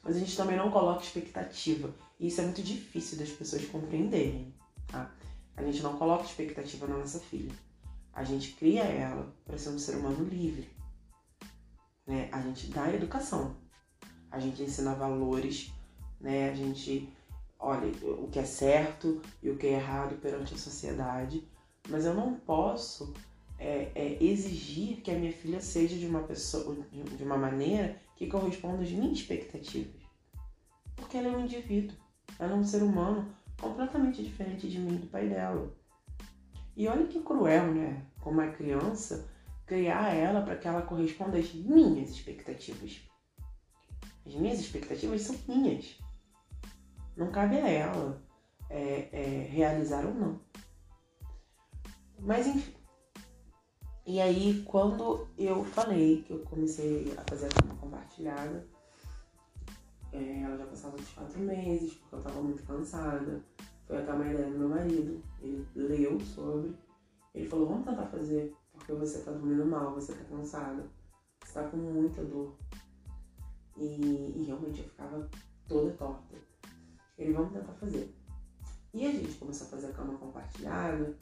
Mas 0.05 0.15
a 0.15 0.21
gente 0.21 0.37
também 0.37 0.57
não 0.57 0.71
coloca 0.71 1.03
expectativa. 1.03 1.93
E 2.21 2.29
isso 2.29 2.41
é 2.41 2.45
muito 2.45 2.63
difícil 2.63 3.19
das 3.19 3.29
pessoas 3.29 3.67
compreenderem. 3.67 4.55
Tá? 4.87 5.13
A 5.57 5.65
gente 5.65 5.83
não 5.83 5.97
coloca 5.99 6.23
expectativa 6.23 6.87
na 6.87 6.99
nossa 6.99 7.19
filha. 7.19 7.53
A 8.13 8.23
gente 8.23 8.53
cria 8.53 8.85
ela 8.85 9.35
para 9.45 9.59
ser 9.59 9.71
um 9.71 9.81
ser 9.81 9.97
humano 9.97 10.25
livre. 10.25 10.71
Né? 12.07 12.29
A 12.31 12.41
gente 12.41 12.69
dá 12.69 12.89
educação. 12.95 13.57
A 14.31 14.39
gente 14.39 14.63
ensina 14.63 14.95
valores, 14.95 15.73
né? 16.21 16.51
A 16.51 16.55
gente 16.55 17.13
olha 17.61 17.93
o 18.03 18.29
que 18.29 18.39
é 18.39 18.45
certo 18.45 19.21
e 19.43 19.51
o 19.51 19.57
que 19.57 19.67
é 19.67 19.75
errado 19.75 20.19
perante 20.21 20.55
a 20.55 20.59
sociedade. 20.59 21.47
Mas 21.89 22.05
eu 22.07 22.15
não 22.15 22.35
posso 22.35 23.13
é, 23.59 23.93
é, 23.95 24.23
exigir 24.23 25.03
que 25.03 25.11
a 25.11 25.19
minha 25.19 25.33
filha 25.33 25.61
seja 25.61 25.97
de 25.97 26.07
uma 26.07 26.23
pessoa, 26.23 26.77
de 26.91 27.23
uma 27.23 27.37
maneira 27.37 27.97
que 28.17 28.27
corresponda 28.27 28.83
às 28.83 28.91
minhas 28.91 29.19
expectativas. 29.19 30.01
Porque 30.97 31.17
ela 31.17 31.29
é 31.29 31.37
um 31.37 31.45
indivíduo. 31.45 31.97
Ela 32.39 32.53
é 32.53 32.57
um 32.57 32.65
ser 32.65 32.83
humano 32.83 33.27
completamente 33.61 34.23
diferente 34.23 34.69
de 34.69 34.79
mim 34.79 34.95
e 34.95 34.99
do 34.99 35.07
pai 35.09 35.29
dela. 35.29 35.71
E 36.77 36.89
olha 36.89 37.07
que 37.07 37.21
cruel, 37.21 37.75
né? 37.75 38.07
Como 38.21 38.41
é 38.41 38.51
criança, 38.53 39.29
criar 39.67 40.15
ela 40.15 40.41
para 40.41 40.57
que 40.57 40.67
ela 40.67 40.83
corresponda 40.83 41.39
às 41.39 41.53
minhas 41.53 42.11
expectativas. 42.11 43.01
As 44.27 44.35
minhas 44.35 44.61
expectativas 44.61 45.23
são 45.23 45.37
minhas. 45.47 45.99
Não 47.21 47.31
cabe 47.31 47.59
a 47.59 47.69
ela 47.69 48.19
é, 48.71 49.11
é, 49.13 49.43
realizar 49.43 50.07
ou 50.07 50.15
não. 50.15 50.41
Mas 52.19 52.47
enfim. 52.47 52.75
E 54.07 54.19
aí, 54.19 54.63
quando 54.63 55.29
eu 55.37 55.63
falei 55.63 56.23
que 56.23 56.33
eu 56.33 56.39
comecei 56.41 57.13
a 57.19 57.23
fazer 57.29 57.49
a 57.49 57.49
cama 57.51 57.79
compartilhada, 57.79 58.67
é, 60.15 60.41
ela 60.41 60.57
já 60.57 60.65
passava 60.65 60.97
dos 60.97 61.11
quatro 61.11 61.39
meses, 61.41 61.93
porque 61.93 62.15
eu 62.15 62.23
tava 62.23 62.41
muito 62.41 62.63
cansada. 62.63 63.45
Foi 63.87 63.99
até 63.99 64.13
uma 64.15 64.27
ideia 64.27 64.51
do 64.51 64.59
meu 64.59 64.71
marido. 64.71 65.23
Ele 65.43 65.67
leu 65.75 66.19
sobre. 66.21 66.75
Ele 67.35 67.47
falou, 67.47 67.69
vamos 67.69 67.85
tentar 67.85 68.07
fazer, 68.07 68.57
porque 68.73 68.95
você 68.95 69.21
tá 69.21 69.31
dormindo 69.31 69.67
mal, 69.67 69.93
você 69.93 70.15
tá 70.15 70.25
cansada, 70.25 70.87
você 71.45 71.53
tá 71.53 71.69
com 71.69 71.77
muita 71.77 72.25
dor. 72.25 72.57
E, 73.77 74.33
e 74.37 74.45
realmente 74.47 74.81
eu 74.81 74.89
ficava 74.89 75.29
toda 75.69 75.93
torta. 75.93 76.50
Ele, 77.21 77.35
vamos 77.35 77.53
tentar 77.53 77.75
fazer. 77.75 78.15
E 78.95 79.07
a 79.07 79.13
gente 79.13 79.35
começou 79.35 79.67
a 79.67 79.71
fazer 79.71 79.89
a 79.89 79.93
cama 79.93 80.17
compartilhada, 80.19 81.17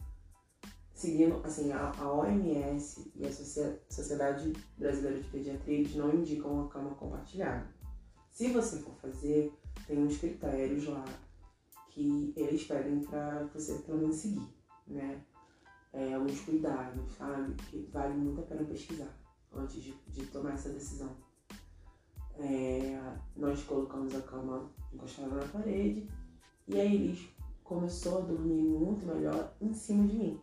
seguindo, 0.95 1.41
assim, 1.45 1.73
a, 1.73 1.91
a 1.91 2.13
OMS 2.13 3.13
e 3.15 3.27
a 3.27 3.33
Sociedade 3.33 4.53
Brasileira 4.77 5.21
de 5.21 5.29
Pediatria, 5.29 5.79
eles 5.79 5.95
não 5.95 6.15
indicam 6.15 6.65
a 6.65 6.69
cama 6.69 6.95
compartilhada. 6.95 7.67
Se 8.31 8.53
você 8.53 8.79
for 8.79 8.95
fazer, 8.95 9.53
tem 9.87 9.99
uns 9.99 10.19
critérios 10.19 10.87
lá 10.87 11.05
que 11.91 12.33
eles 12.37 12.65
pedem 12.65 13.01
para 13.01 13.45
você 13.53 13.85
menos 13.89 14.17
seguir, 14.17 14.49
né? 14.87 15.25
É, 15.93 16.15
alguns 16.15 16.41
cuidados, 16.43 17.13
sabe? 17.17 17.55
Que 17.55 17.89
vale 17.93 18.15
muito 18.15 18.41
a 18.41 18.45
pena 18.45 18.65
pesquisar 18.65 19.13
antes 19.53 19.83
de, 19.83 19.93
de 20.09 20.27
tomar 20.27 20.55
essa 20.55 20.69
decisão. 20.69 21.17
É, 22.39 23.01
nós 23.37 23.63
colocamos 23.65 24.15
a 24.15 24.21
cama 24.23 24.71
encostada 24.93 25.35
na 25.35 25.47
parede 25.49 26.09
e 26.69 26.79
aí 26.79 26.95
eles 26.95 27.29
começou 27.65 28.19
a 28.19 28.21
dormir 28.23 28.63
muito 28.63 29.05
melhor 29.05 29.55
em 29.61 29.73
cima 29.73 30.07
de 30.07 30.17
mim. 30.17 30.41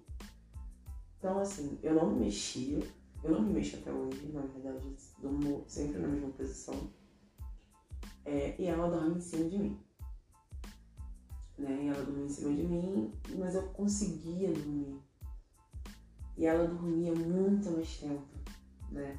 Então, 1.17 1.39
assim, 1.39 1.79
eu 1.81 1.95
não 1.95 2.11
me 2.11 2.25
mexia, 2.25 2.79
eu 3.23 3.31
não 3.31 3.41
me 3.41 3.53
mexo 3.53 3.77
até 3.77 3.91
hoje, 3.91 4.31
na 4.31 4.41
verdade, 4.41 4.95
durmo 5.19 5.63
sempre 5.67 5.99
na 5.99 6.07
mesma 6.07 6.29
posição. 6.29 6.75
É, 8.25 8.55
e 8.59 8.65
ela 8.65 8.89
dorme 8.89 9.17
em 9.17 9.21
cima 9.21 9.49
de 9.49 9.57
mim 9.57 9.85
né? 11.57 11.87
Ela 11.87 12.03
dormia 12.03 12.25
em 12.25 12.29
cima 12.29 12.53
de 12.53 12.63
mim, 12.63 13.13
mas 13.37 13.55
eu 13.55 13.63
conseguia 13.69 14.51
dormir. 14.51 14.99
E 16.37 16.45
ela 16.45 16.67
dormia 16.67 17.13
muito 17.13 17.71
mais 17.71 17.97
tempo, 17.97 18.27
né? 18.91 19.17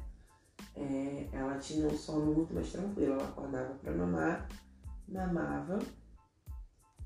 É, 0.79 1.27
ela 1.31 1.57
tinha 1.57 1.87
um 1.87 1.97
sono 1.97 2.33
muito 2.33 2.53
mais 2.53 2.71
tranquilo. 2.71 3.13
Ela 3.13 3.27
acordava 3.27 3.73
para 3.75 3.91
mamar, 3.91 4.47
mamava 5.07 5.79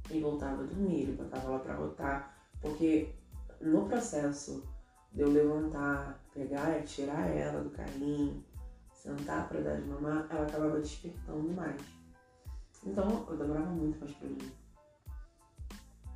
e 0.09 0.19
voltava 0.19 0.63
a 0.63 0.65
dormir. 0.65 1.03
Ele 1.03 1.13
botava 1.13 1.47
ela 1.47 1.59
para 1.59 1.75
rotar, 1.75 2.35
porque 2.61 3.15
no 3.61 3.87
processo 3.87 4.63
de 5.13 5.21
eu 5.21 5.29
levantar, 5.29 6.21
pegar 6.33 6.79
e 6.79 6.83
tirar 6.83 7.29
ela 7.29 7.63
do 7.63 7.69
carrinho, 7.69 8.43
sentar 8.93 9.47
para 9.47 9.61
dar 9.61 9.81
de 9.81 9.87
mamar, 9.87 10.27
ela 10.29 10.45
acabava 10.45 10.79
despertando 10.79 11.53
mais. 11.53 11.81
Então 12.85 13.25
eu 13.29 13.37
demorava 13.37 13.69
muito 13.69 13.99
mais 13.99 14.11
para 14.13 14.27
dormir 14.27 14.61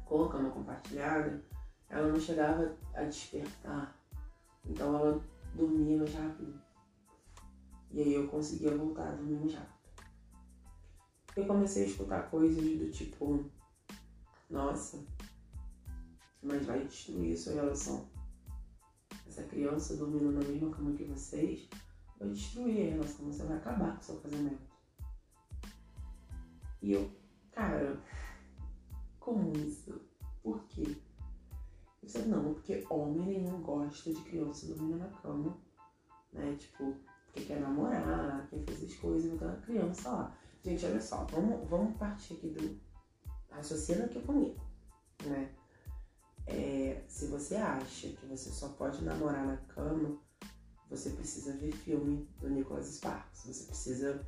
com 0.05 0.23
a 0.23 0.29
cama 0.29 0.49
compartilhada, 0.51 1.43
ela 1.89 2.07
não 2.07 2.19
chegava 2.19 2.75
a 2.93 3.03
despertar. 3.03 3.97
Então 4.65 4.95
ela 4.95 5.21
dormia 5.53 5.97
mais 5.97 6.13
rápido. 6.13 6.64
E 7.95 8.01
aí 8.01 8.13
eu 8.13 8.27
conseguia 8.27 8.75
voltar 8.75 9.15
dormir 9.15 9.37
mais 9.37 9.53
rápido. 9.53 9.73
Eu 11.33 11.47
comecei 11.47 11.83
a 11.83 11.85
escutar 11.87 12.29
coisas 12.29 12.61
do 12.61 12.91
tipo, 12.91 13.49
nossa, 14.49 15.01
mas 16.43 16.65
vai 16.65 16.83
destruir 16.83 17.37
sua 17.37 17.53
relação. 17.53 18.05
Essa 19.25 19.43
criança 19.43 19.95
dormindo 19.95 20.29
na 20.29 20.41
mesma 20.41 20.69
cama 20.71 20.91
que 20.91 21.05
vocês 21.05 21.69
vai 22.19 22.27
destruir 22.27 22.85
a 22.85 22.89
relação, 22.95 23.27
você 23.27 23.43
vai 23.43 23.55
acabar 23.55 23.93
com 23.93 24.01
o 24.01 24.03
seu 24.03 24.19
casamento. 24.19 24.67
E 26.81 26.91
eu, 26.91 27.09
cara, 27.53 27.97
como 29.21 29.53
isso? 29.57 30.01
Por 30.43 30.61
quê? 30.65 30.83
Eu 30.83 30.97
disse, 32.03 32.23
não, 32.23 32.53
porque 32.55 32.85
homem 32.89 33.25
nenhum 33.25 33.61
gosta 33.61 34.11
de 34.11 34.21
criança 34.21 34.67
dormindo 34.67 34.97
na 34.97 35.07
cama, 35.07 35.57
né? 36.33 36.57
Tipo, 36.57 36.93
porque 37.35 37.45
quer 37.47 37.59
namorar, 37.59 38.47
quer 38.49 38.63
fazer 38.63 38.85
as 38.85 38.93
coisas, 38.95 39.31
então 39.33 39.49
a 39.49 39.57
criança 39.57 40.09
lá. 40.09 40.37
Gente, 40.63 40.85
olha 40.85 41.01
só, 41.01 41.25
vamos, 41.25 41.69
vamos 41.69 41.97
partir 41.97 42.33
aqui 42.33 42.49
do. 42.49 42.79
Raciocina 43.51 44.05
aqui 44.05 44.21
comigo, 44.21 44.59
né? 45.25 45.53
É, 46.47 47.03
se 47.07 47.27
você 47.27 47.55
acha 47.55 48.09
que 48.09 48.25
você 48.25 48.49
só 48.49 48.69
pode 48.69 49.03
namorar 49.03 49.45
na 49.45 49.57
cama, 49.57 50.17
você 50.89 51.09
precisa 51.11 51.53
ver 51.53 51.71
filme 51.71 52.27
do 52.39 52.49
Nicholas 52.49 52.87
Sparks. 52.87 53.45
Você 53.45 53.65
precisa 53.65 54.25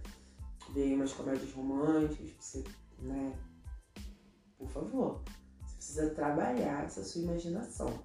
ver 0.73 0.95
umas 0.95 1.11
comédias 1.11 1.51
românticas, 1.51 2.31
você, 2.39 2.63
né? 2.99 3.37
Por 4.57 4.69
favor. 4.69 5.23
Você 5.65 5.75
precisa 5.75 6.09
trabalhar 6.11 6.85
essa 6.85 7.03
sua 7.03 7.21
imaginação. 7.21 8.01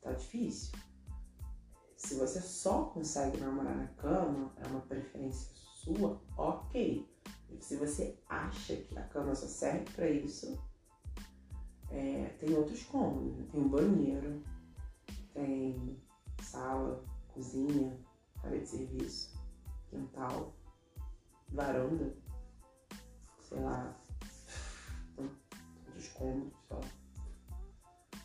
Tá 0.00 0.12
difícil. 0.12 0.72
Se 2.04 2.14
você 2.14 2.40
só 2.40 2.84
consegue 2.86 3.38
namorar 3.38 3.76
na 3.76 3.86
cama, 3.88 4.52
é 4.56 4.66
uma 4.66 4.80
preferência 4.80 5.50
sua, 5.54 6.20
ok. 6.36 7.08
E 7.48 7.62
se 7.62 7.76
você 7.76 8.18
acha 8.28 8.76
que 8.76 8.98
a 8.98 9.02
cama 9.04 9.34
só 9.34 9.46
serve 9.46 9.84
para 9.92 10.10
isso, 10.10 10.58
é, 11.90 12.34
tem 12.40 12.54
outros 12.54 12.82
cômodos. 12.84 13.36
Né? 13.36 13.46
Tem 13.50 13.60
um 13.60 13.68
banheiro, 13.68 14.42
tem 15.32 16.02
sala, 16.42 17.04
cozinha, 17.32 17.96
área 18.42 18.60
de 18.60 18.66
serviço, 18.66 19.38
quintal, 19.88 20.52
varanda, 21.50 22.16
sei 23.48 23.60
lá, 23.60 23.96
cômodos 26.22 26.52
só. 26.68 26.80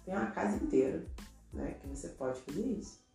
Tem 0.06 0.14
uma 0.14 0.32
casa 0.32 0.64
inteira, 0.64 1.06
né? 1.54 1.74
Que 1.74 1.88
você 1.88 2.10
pode 2.10 2.40
fazer 2.42 2.66
isso. 2.66 3.07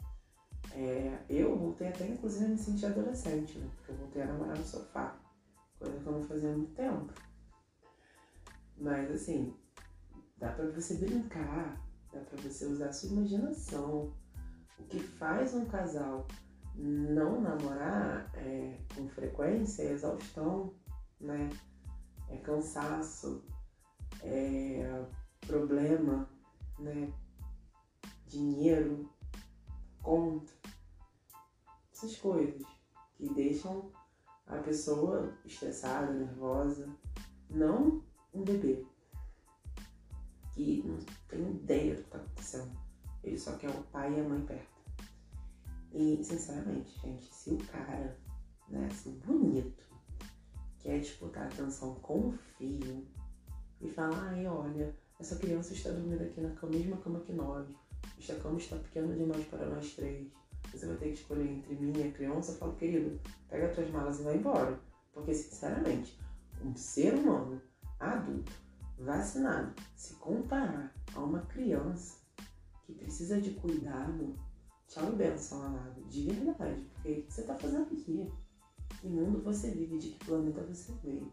É, 0.75 1.19
eu 1.29 1.57
voltei 1.59 1.89
até 1.89 2.07
inclusive 2.07 2.47
a 2.47 2.49
me 2.49 2.59
sentir 2.59 2.87
adolescente, 2.87 3.59
né? 3.59 3.71
Porque 3.77 3.93
eu 3.93 3.97
voltei 3.97 4.23
a 4.23 4.27
namorar 4.27 4.57
no 4.57 4.65
sofá. 4.65 5.19
Coisa 5.79 5.99
que 5.99 6.07
eu 6.07 6.13
não 6.13 6.23
fazia 6.23 6.51
há 6.51 6.57
muito 6.57 6.75
tempo. 6.75 7.13
Mas 8.79 9.11
assim, 9.11 9.55
dá 10.39 10.53
pra 10.53 10.71
você 10.71 10.95
brincar, 10.95 11.81
dá 12.13 12.21
pra 12.21 12.41
você 12.41 12.67
usar 12.67 12.89
a 12.89 12.93
sua 12.93 13.11
imaginação. 13.11 14.15
O 14.79 14.85
que 14.85 14.99
faz 14.99 15.55
um 15.55 15.67
casal 15.67 16.27
não 16.75 17.41
namorar 17.41 18.31
é, 18.35 18.79
com 18.95 19.09
frequência 19.09 19.83
é 19.83 19.93
exaustão, 19.93 20.75
né? 21.21 21.51
É 22.29 22.39
cansaço, 22.39 23.45
é 24.23 25.05
problema, 25.47 26.29
né? 26.79 27.13
Dinheiro, 28.27 29.11
conta, 30.03 30.53
essas 32.03 32.17
coisas 32.17 32.63
que 33.15 33.33
deixam 33.33 33.93
a 34.47 34.57
pessoa 34.59 35.33
estressada, 35.45 36.13
nervosa, 36.13 36.89
não 37.49 38.03
um 38.35 38.43
bebê 38.43 38.85
que 40.53 40.83
não 40.85 40.99
tem 41.29 41.51
ideia 41.53 41.95
do 41.95 42.01
que 42.01 42.09
está 42.09 42.19
acontecendo. 42.19 42.77
Ele 43.23 43.39
só 43.39 43.57
quer 43.57 43.71
o 43.71 43.83
pai 43.85 44.13
e 44.13 44.21
a 44.21 44.29
mãe 44.29 44.45
perto. 44.45 44.83
E, 45.93 46.23
sinceramente, 46.25 46.99
gente, 47.01 47.33
se 47.33 47.51
o 47.51 47.59
cara, 47.59 48.19
né, 48.69 48.89
assim, 48.91 49.21
bonito, 49.25 49.85
quer 50.81 50.99
disputar 50.99 51.47
atenção 51.47 51.95
com 51.97 52.29
o 52.29 52.33
filho 52.33 53.07
e 53.81 53.89
falar, 53.89 54.31
ai, 54.31 54.47
olha, 54.47 54.95
essa 55.21 55.37
criança 55.37 55.73
está 55.73 55.91
dormindo 55.91 56.23
aqui 56.23 56.41
na 56.41 56.55
mesma 56.69 56.97
cama 56.97 57.21
que 57.21 57.33
nós, 57.33 57.69
esta 58.19 58.35
cama 58.37 58.59
está 58.59 58.77
pequena 58.77 59.15
demais 59.15 59.47
para 59.47 59.69
nós 59.69 59.95
três, 59.95 60.33
você 60.79 60.87
vai 60.87 60.97
ter 60.97 61.09
que 61.09 61.15
escolher 61.15 61.49
entre 61.49 61.75
mim 61.75 61.93
e 61.97 62.09
a 62.09 62.13
criança, 62.13 62.53
eu 62.53 62.57
falo, 62.57 62.77
querido, 62.77 63.21
pega 63.49 63.67
as 63.67 63.75
tuas 63.75 63.91
malas 63.91 64.21
e 64.21 64.23
vai 64.23 64.37
embora. 64.37 64.79
Porque, 65.13 65.35
sinceramente, 65.35 66.19
um 66.65 66.75
ser 66.75 67.15
humano 67.15 67.61
adulto, 68.01 68.53
vacinado, 68.99 69.75
se 69.95 70.15
comparar 70.15 70.95
a 71.15 71.21
uma 71.21 71.41
criança 71.41 72.19
que 72.85 72.95
precisa 72.95 73.41
de 73.41 73.51
cuidado, 73.53 74.37
tchau 74.89 75.13
e 75.13 75.17
benção, 75.17 75.63
amado, 75.63 76.03
de 76.09 76.31
verdade. 76.31 76.83
Porque 76.95 77.13
o 77.13 77.23
que 77.23 77.33
você 77.33 77.41
está 77.43 77.55
fazendo 77.55 77.83
aqui? 77.83 78.31
Que 79.01 79.09
mundo 79.09 79.43
você 79.43 79.71
vive? 79.71 79.99
De 79.99 80.11
que 80.11 80.25
planeta 80.25 80.63
você 80.63 80.93
veio? 81.03 81.33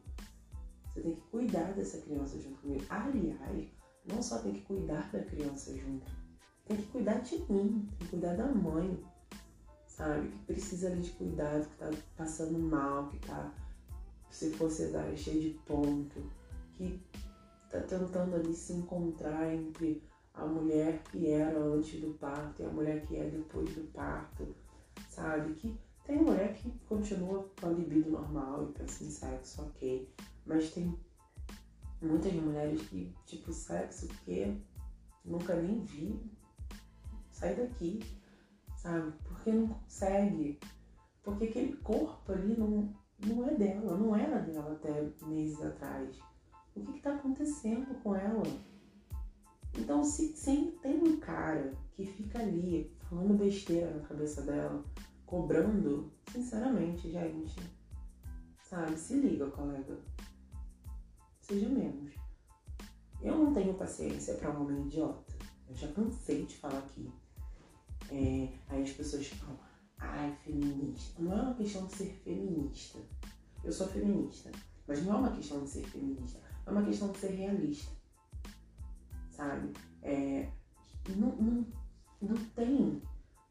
Você 0.93 1.01
tem 1.01 1.15
que 1.15 1.21
cuidar 1.21 1.73
dessa 1.73 1.99
criança 2.01 2.39
junto 2.39 2.61
comigo. 2.61 2.85
Aliás, 2.89 3.67
não 4.05 4.21
só 4.21 4.39
tem 4.39 4.53
que 4.53 4.61
cuidar 4.61 5.11
da 5.11 5.23
criança 5.23 5.75
junto, 5.77 6.11
tem 6.65 6.77
que 6.77 6.87
cuidar 6.87 7.19
de 7.19 7.37
mim, 7.51 7.87
tem 7.89 7.97
que 7.99 8.07
cuidar 8.07 8.35
da 8.35 8.47
mãe, 8.47 9.03
sabe? 9.99 10.29
Que 10.29 10.37
precisa 10.45 10.87
ali 10.87 11.01
de 11.01 11.11
cuidado, 11.11 11.67
que 11.67 11.75
tá 11.75 11.91
passando 12.15 12.57
mal, 12.57 13.09
que 13.09 13.19
tá, 13.19 13.53
se 14.31 14.49
for 14.51 14.71
cesárea, 14.71 15.15
cheio 15.17 15.41
de 15.41 15.59
ponto, 15.65 16.23
que 16.75 17.03
tá 17.69 17.81
tentando 17.81 18.35
ali 18.35 18.55
se 18.55 18.73
encontrar 18.73 19.53
entre 19.53 20.01
a 20.33 20.45
mulher 20.45 21.03
que 21.03 21.29
era 21.29 21.59
antes 21.59 21.99
do 21.99 22.13
parto 22.13 22.61
e 22.61 22.65
a 22.65 22.69
mulher 22.69 23.05
que 23.05 23.17
é 23.17 23.29
depois 23.29 23.69
do 23.75 23.91
parto, 23.91 24.55
sabe? 25.09 25.53
Que 25.55 25.77
tem 26.05 26.23
mulher 26.23 26.53
que 26.53 26.71
continua 26.87 27.49
com 27.59 27.67
a 27.67 27.71
libido 27.71 28.09
normal 28.11 28.69
e 28.69 28.79
pensa 28.79 29.03
em 29.03 29.11
sexo, 29.11 29.61
ok. 29.63 30.09
Mas 30.45 30.71
tem 30.71 30.97
muitas 32.01 32.31
mulheres 32.33 32.81
que, 32.83 33.13
tipo, 33.25 33.51
sexo 33.51 34.07
que 34.23 34.63
nunca 35.25 35.55
nem 35.55 35.83
vi, 35.83 36.17
sai 37.31 37.53
daqui, 37.53 37.99
sabe? 38.77 39.11
Porque 39.39 39.51
não 39.51 39.67
consegue. 39.67 40.59
Porque 41.23 41.45
aquele 41.45 41.77
corpo 41.77 42.31
ali 42.31 42.57
não, 42.57 42.93
não 43.25 43.47
é 43.47 43.55
dela, 43.55 43.97
não 43.97 44.15
era 44.15 44.39
dela 44.39 44.73
até 44.73 45.09
meses 45.25 45.61
atrás. 45.61 46.19
O 46.75 46.81
que 46.81 46.97
está 46.97 47.15
acontecendo 47.15 47.93
com 48.03 48.15
ela? 48.15 48.43
Então, 49.77 50.03
se, 50.03 50.35
se 50.35 50.77
tem 50.81 51.01
um 51.01 51.19
cara 51.19 51.73
que 51.93 52.05
fica 52.05 52.39
ali 52.39 52.91
falando 53.09 53.37
besteira 53.37 53.93
na 53.95 54.07
cabeça 54.07 54.41
dela, 54.41 54.83
cobrando, 55.25 56.11
sinceramente, 56.31 57.09
gente, 57.09 57.55
sabe? 58.63 58.97
Se 58.97 59.15
liga, 59.15 59.49
colega. 59.51 59.97
Seja 61.39 61.69
menos. 61.69 62.13
Eu 63.21 63.37
não 63.37 63.53
tenho 63.53 63.73
paciência 63.73 64.35
para 64.35 64.51
um 64.51 64.63
homem 64.63 64.85
idiota. 64.85 65.33
Eu 65.69 65.75
já 65.75 65.87
cansei 65.89 66.45
de 66.45 66.57
falar 66.57 66.79
aqui. 66.79 67.11
É, 68.11 68.49
aí 68.67 68.83
as 68.83 68.91
pessoas 68.91 69.27
falam, 69.27 69.59
ai, 69.99 70.35
feminista. 70.43 71.21
Não 71.21 71.37
é 71.37 71.41
uma 71.41 71.53
questão 71.53 71.85
de 71.85 71.95
ser 71.95 72.13
feminista. 72.23 72.99
Eu 73.63 73.71
sou 73.71 73.87
feminista. 73.87 74.51
Mas 74.87 75.03
não 75.03 75.13
é 75.13 75.17
uma 75.17 75.31
questão 75.31 75.63
de 75.63 75.69
ser 75.69 75.85
feminista. 75.85 76.39
É 76.65 76.71
uma 76.71 76.83
questão 76.83 77.11
de 77.11 77.17
ser 77.19 77.31
realista. 77.31 77.91
Sabe? 79.29 79.73
É, 80.01 80.49
não, 81.15 81.35
não, 81.35 81.65
não 82.21 82.35
tem 82.55 83.01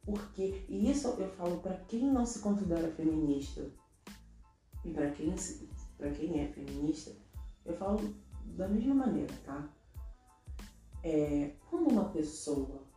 porquê. 0.04 0.64
E 0.68 0.90
isso 0.90 1.08
eu 1.08 1.30
falo 1.32 1.58
para 1.58 1.76
quem 1.84 2.10
não 2.10 2.24
se 2.24 2.40
considera 2.40 2.90
feminista. 2.92 3.70
E 4.84 4.90
para 4.90 5.10
quem, 5.10 5.34
pra 5.96 6.10
quem 6.10 6.40
é 6.40 6.48
feminista, 6.48 7.12
eu 7.64 7.76
falo 7.76 8.14
da 8.44 8.66
mesma 8.66 8.94
maneira, 8.94 9.34
tá? 9.44 9.68
É, 11.02 11.52
quando 11.68 11.92
uma 11.92 12.08
pessoa 12.08 12.87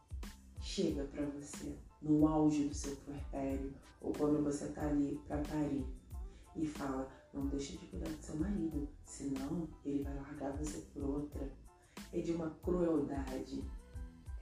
chega 0.61 1.03
para 1.05 1.25
você 1.25 1.77
no 2.01 2.27
auge 2.27 2.67
do 2.67 2.73
seu 2.73 2.95
puerpério 2.97 3.73
ou 3.99 4.13
quando 4.13 4.43
você 4.43 4.67
tá 4.69 4.87
ali 4.87 5.19
para 5.27 5.41
parir 5.43 5.85
e 6.55 6.65
fala: 6.65 7.09
não 7.33 7.47
deixe 7.47 7.77
de 7.77 7.85
cuidar 7.87 8.09
do 8.09 8.21
seu 8.21 8.35
marido, 8.35 8.87
senão 9.05 9.67
ele 9.85 10.03
vai 10.03 10.15
largar 10.15 10.55
você 10.57 10.79
por 10.93 11.03
outra. 11.03 11.51
É 12.13 12.19
de 12.19 12.31
uma 12.33 12.49
crueldade, 12.61 13.63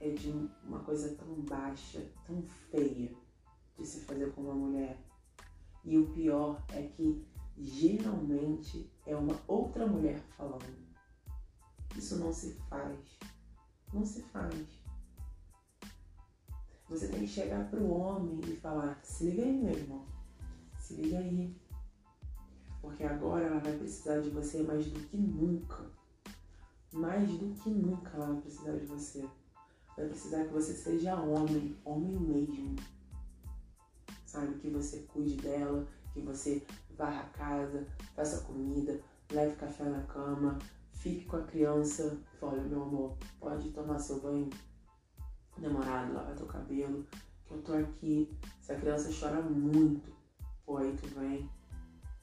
é 0.00 0.10
de 0.10 0.30
uma 0.64 0.80
coisa 0.80 1.14
tão 1.14 1.40
baixa, 1.42 2.04
tão 2.26 2.42
feia 2.42 3.14
de 3.76 3.86
se 3.86 4.00
fazer 4.00 4.32
com 4.32 4.42
uma 4.42 4.54
mulher. 4.54 4.98
E 5.84 5.96
o 5.96 6.10
pior 6.10 6.62
é 6.70 6.82
que 6.82 7.24
geralmente 7.56 8.90
é 9.06 9.14
uma 9.14 9.38
outra 9.46 9.86
mulher 9.86 10.18
falando. 10.36 10.90
Isso 11.96 12.18
não 12.18 12.32
se 12.32 12.54
faz. 12.68 12.98
Não 13.92 14.04
se 14.04 14.22
faz. 14.22 14.80
Você 16.90 17.06
tem 17.06 17.20
que 17.20 17.28
chegar 17.28 17.70
pro 17.70 17.88
homem 17.88 18.40
e 18.48 18.56
falar: 18.56 18.98
se 19.04 19.24
liga 19.24 19.44
aí, 19.44 19.62
meu 19.62 19.72
irmão, 19.72 20.04
se 20.76 20.94
liga 20.94 21.18
aí. 21.18 21.56
Porque 22.82 23.04
agora 23.04 23.46
ela 23.46 23.60
vai 23.60 23.76
precisar 23.78 24.20
de 24.20 24.30
você 24.30 24.62
mais 24.62 24.84
do 24.86 24.98
que 24.98 25.16
nunca. 25.16 25.84
Mais 26.92 27.30
do 27.30 27.54
que 27.54 27.70
nunca 27.70 28.10
ela 28.14 28.32
vai 28.32 28.40
precisar 28.40 28.72
de 28.72 28.86
você. 28.86 29.24
Vai 29.96 30.06
precisar 30.08 30.44
que 30.44 30.52
você 30.52 30.74
seja 30.74 31.14
homem, 31.14 31.76
homem 31.84 32.18
mesmo. 32.18 32.74
Sabe? 34.26 34.58
Que 34.58 34.70
você 34.70 35.00
cuide 35.02 35.36
dela, 35.36 35.86
que 36.12 36.20
você 36.20 36.66
varra 36.96 37.20
a 37.20 37.38
casa, 37.38 37.86
faça 38.16 38.40
comida, 38.40 39.00
leve 39.30 39.54
café 39.54 39.84
na 39.84 40.02
cama, 40.02 40.58
fique 40.94 41.24
com 41.26 41.36
a 41.36 41.44
criança. 41.44 42.18
Olha, 42.42 42.62
meu 42.62 42.82
amor, 42.82 43.16
pode 43.38 43.70
tomar 43.70 44.00
seu 44.00 44.20
banho 44.20 44.50
demorado, 45.60 46.14
lavar 46.14 46.34
teu 46.34 46.46
cabelo, 46.46 47.06
que 47.44 47.54
eu 47.54 47.62
tô 47.62 47.74
aqui. 47.74 48.30
Se 48.60 48.72
a 48.72 48.80
criança 48.80 49.10
chora 49.12 49.40
muito, 49.42 50.12
pô, 50.64 50.78
aí 50.78 50.96
tu 50.96 51.06
vem, 51.18 51.48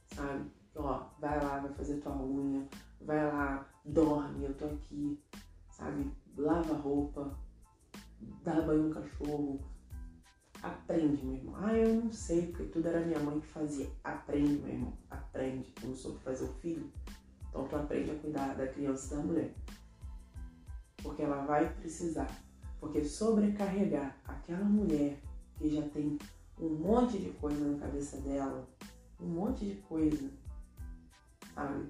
sabe? 0.08 0.52
Ó, 0.76 1.10
vai 1.20 1.44
lá, 1.44 1.60
vai 1.60 1.74
fazer 1.74 1.98
tua 1.98 2.16
unha, 2.16 2.68
vai 3.02 3.26
lá, 3.26 3.68
dorme, 3.84 4.46
eu 4.46 4.54
tô 4.54 4.66
aqui, 4.66 5.20
sabe? 5.70 6.12
Lava 6.38 6.74
a 6.74 6.78
roupa, 6.78 7.38
dá 8.44 8.62
banho 8.62 8.90
no 8.90 8.94
cachorro. 8.94 9.60
Aprende, 10.62 11.24
meu 11.24 11.36
irmão. 11.36 11.56
Ah, 11.56 11.74
eu 11.74 12.04
não 12.04 12.12
sei, 12.12 12.48
porque 12.48 12.64
tudo 12.66 12.88
era 12.88 13.06
minha 13.06 13.20
mãe 13.20 13.40
que 13.40 13.48
fazia. 13.48 13.90
Aprende, 14.04 14.58
meu 14.58 14.70
irmão. 14.70 14.98
Aprende. 15.10 15.72
Tu 15.72 15.88
não 15.88 15.96
soube 15.96 16.20
fazer 16.20 16.46
o 16.46 16.54
filho? 16.56 16.92
Então 17.48 17.68
tu 17.68 17.76
aprende 17.76 18.12
a 18.12 18.16
cuidar 18.16 18.56
da 18.56 18.68
criança 18.68 19.14
e 19.14 19.18
da 19.18 19.24
mulher. 19.24 19.54
Porque 20.98 21.22
ela 21.22 21.46
vai 21.46 21.72
precisar 21.76 22.28
porque 22.80 23.04
sobrecarregar 23.04 24.18
aquela 24.26 24.66
mulher 24.66 25.18
que 25.58 25.70
já 25.70 25.82
tem 25.90 26.18
um 26.60 26.70
monte 26.70 27.18
de 27.18 27.30
coisa 27.32 27.66
na 27.68 27.80
cabeça 27.80 28.18
dela, 28.18 28.68
um 29.20 29.28
monte 29.28 29.66
de 29.66 29.76
coisa, 29.82 30.30
sabe? 31.54 31.90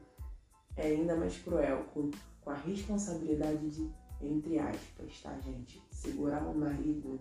É 0.75 0.87
ainda 0.87 1.15
mais 1.15 1.37
cruel, 1.37 1.83
com, 1.93 2.11
com 2.41 2.49
a 2.49 2.55
responsabilidade 2.55 3.69
de, 3.69 3.91
entre 4.21 4.59
aspas, 4.59 5.21
tá, 5.21 5.37
gente? 5.39 5.81
Segurar 5.91 6.43
o 6.43 6.57
marido 6.57 7.19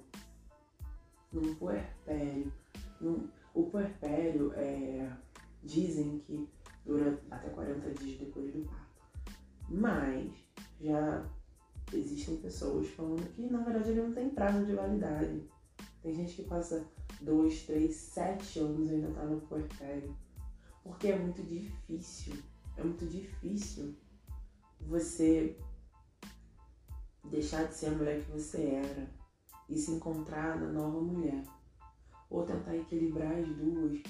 num 1.32 1.54
puerpério. 1.54 2.52
Num, 3.00 3.28
o 3.54 3.64
puerpério, 3.64 4.52
é, 4.54 5.10
dizem 5.62 6.18
que 6.20 6.48
dura 6.84 7.18
até 7.30 7.48
40 7.50 7.90
dias 7.94 8.18
depois 8.18 8.52
do 8.52 8.64
parto. 8.64 8.86
Mas 9.68 10.30
já 10.80 11.26
existem 11.92 12.36
pessoas 12.38 12.88
falando 12.88 13.28
que 13.34 13.42
na 13.42 13.62
verdade 13.62 13.90
ele 13.90 14.02
não 14.02 14.12
tem 14.12 14.30
prazo 14.30 14.64
de 14.64 14.74
validade. 14.74 15.48
Tem 16.02 16.14
gente 16.14 16.34
que 16.34 16.44
passa 16.44 16.86
dois, 17.20 17.62
três, 17.64 17.94
sete 17.94 18.58
anos 18.58 18.90
e 18.90 18.94
ainda 18.94 19.10
tá 19.12 19.24
no 19.24 19.40
puerpério. 19.42 20.16
Porque 20.82 21.08
é 21.08 21.18
muito 21.18 21.42
difícil. 21.42 22.34
É 22.76 22.82
muito 22.82 23.06
difícil 23.06 23.94
você 24.80 25.58
deixar 27.24 27.64
de 27.64 27.74
ser 27.74 27.86
a 27.86 27.92
mulher 27.92 28.24
que 28.24 28.30
você 28.30 28.62
era 28.66 29.10
e 29.68 29.76
se 29.76 29.90
encontrar 29.90 30.60
na 30.60 30.72
nova 30.72 31.00
mulher. 31.00 31.42
Ou 32.30 32.44
tentar 32.44 32.76
equilibrar 32.76 33.32
as 33.32 33.48
duas 33.48 34.00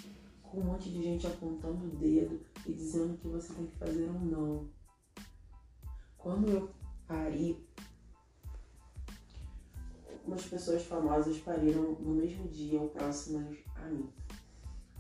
com 0.42 0.60
um 0.60 0.64
monte 0.64 0.90
de 0.90 1.02
gente 1.02 1.26
apontando 1.26 1.86
o 1.86 1.96
dedo 1.96 2.40
e 2.64 2.72
dizendo 2.72 3.18
que 3.18 3.28
você 3.28 3.52
tem 3.54 3.66
que 3.66 3.76
fazer 3.76 4.08
ou 4.08 4.20
não. 4.20 4.68
Quando 6.16 6.48
eu 6.48 6.70
pari, 7.06 7.64
umas 10.24 10.44
pessoas 10.44 10.82
famosas 10.84 11.38
pariram 11.38 11.92
no 11.92 12.14
mesmo 12.14 12.48
dia, 12.48 12.80
ou 12.80 12.88
próximas 12.88 13.56
a 13.76 13.86
mim. 13.86 14.10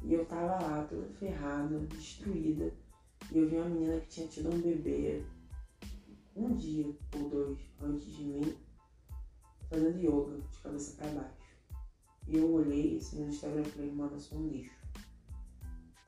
E 0.02 0.14
eu 0.14 0.24
tava 0.26 0.62
lá, 0.62 0.86
toda 0.88 1.06
ferrada, 1.14 1.78
destruída. 1.80 2.72
E 3.32 3.38
eu 3.38 3.48
vi 3.48 3.56
uma 3.56 3.68
menina 3.68 4.00
que 4.00 4.08
tinha 4.08 4.28
tido 4.28 4.54
um 4.54 4.60
bebê 4.60 5.24
um 6.36 6.54
dia 6.54 6.86
ou 7.14 7.30
dois 7.30 7.58
antes 7.80 8.14
de 8.14 8.24
mim, 8.24 8.56
fazendo 9.70 9.98
yoga, 9.98 10.38
de 10.50 10.58
cabeça 10.58 10.96
para 10.96 11.12
baixo. 11.12 11.46
E 12.28 12.36
eu 12.36 12.52
olhei 12.52 12.98
assim 12.98 13.22
no 13.22 13.28
Instagram 13.30 13.62
e 13.62 13.70
falei, 13.70 13.92
mano, 13.92 14.12
eu 14.12 14.20
sou 14.20 14.38
um 14.38 14.48
lixo. 14.48 14.76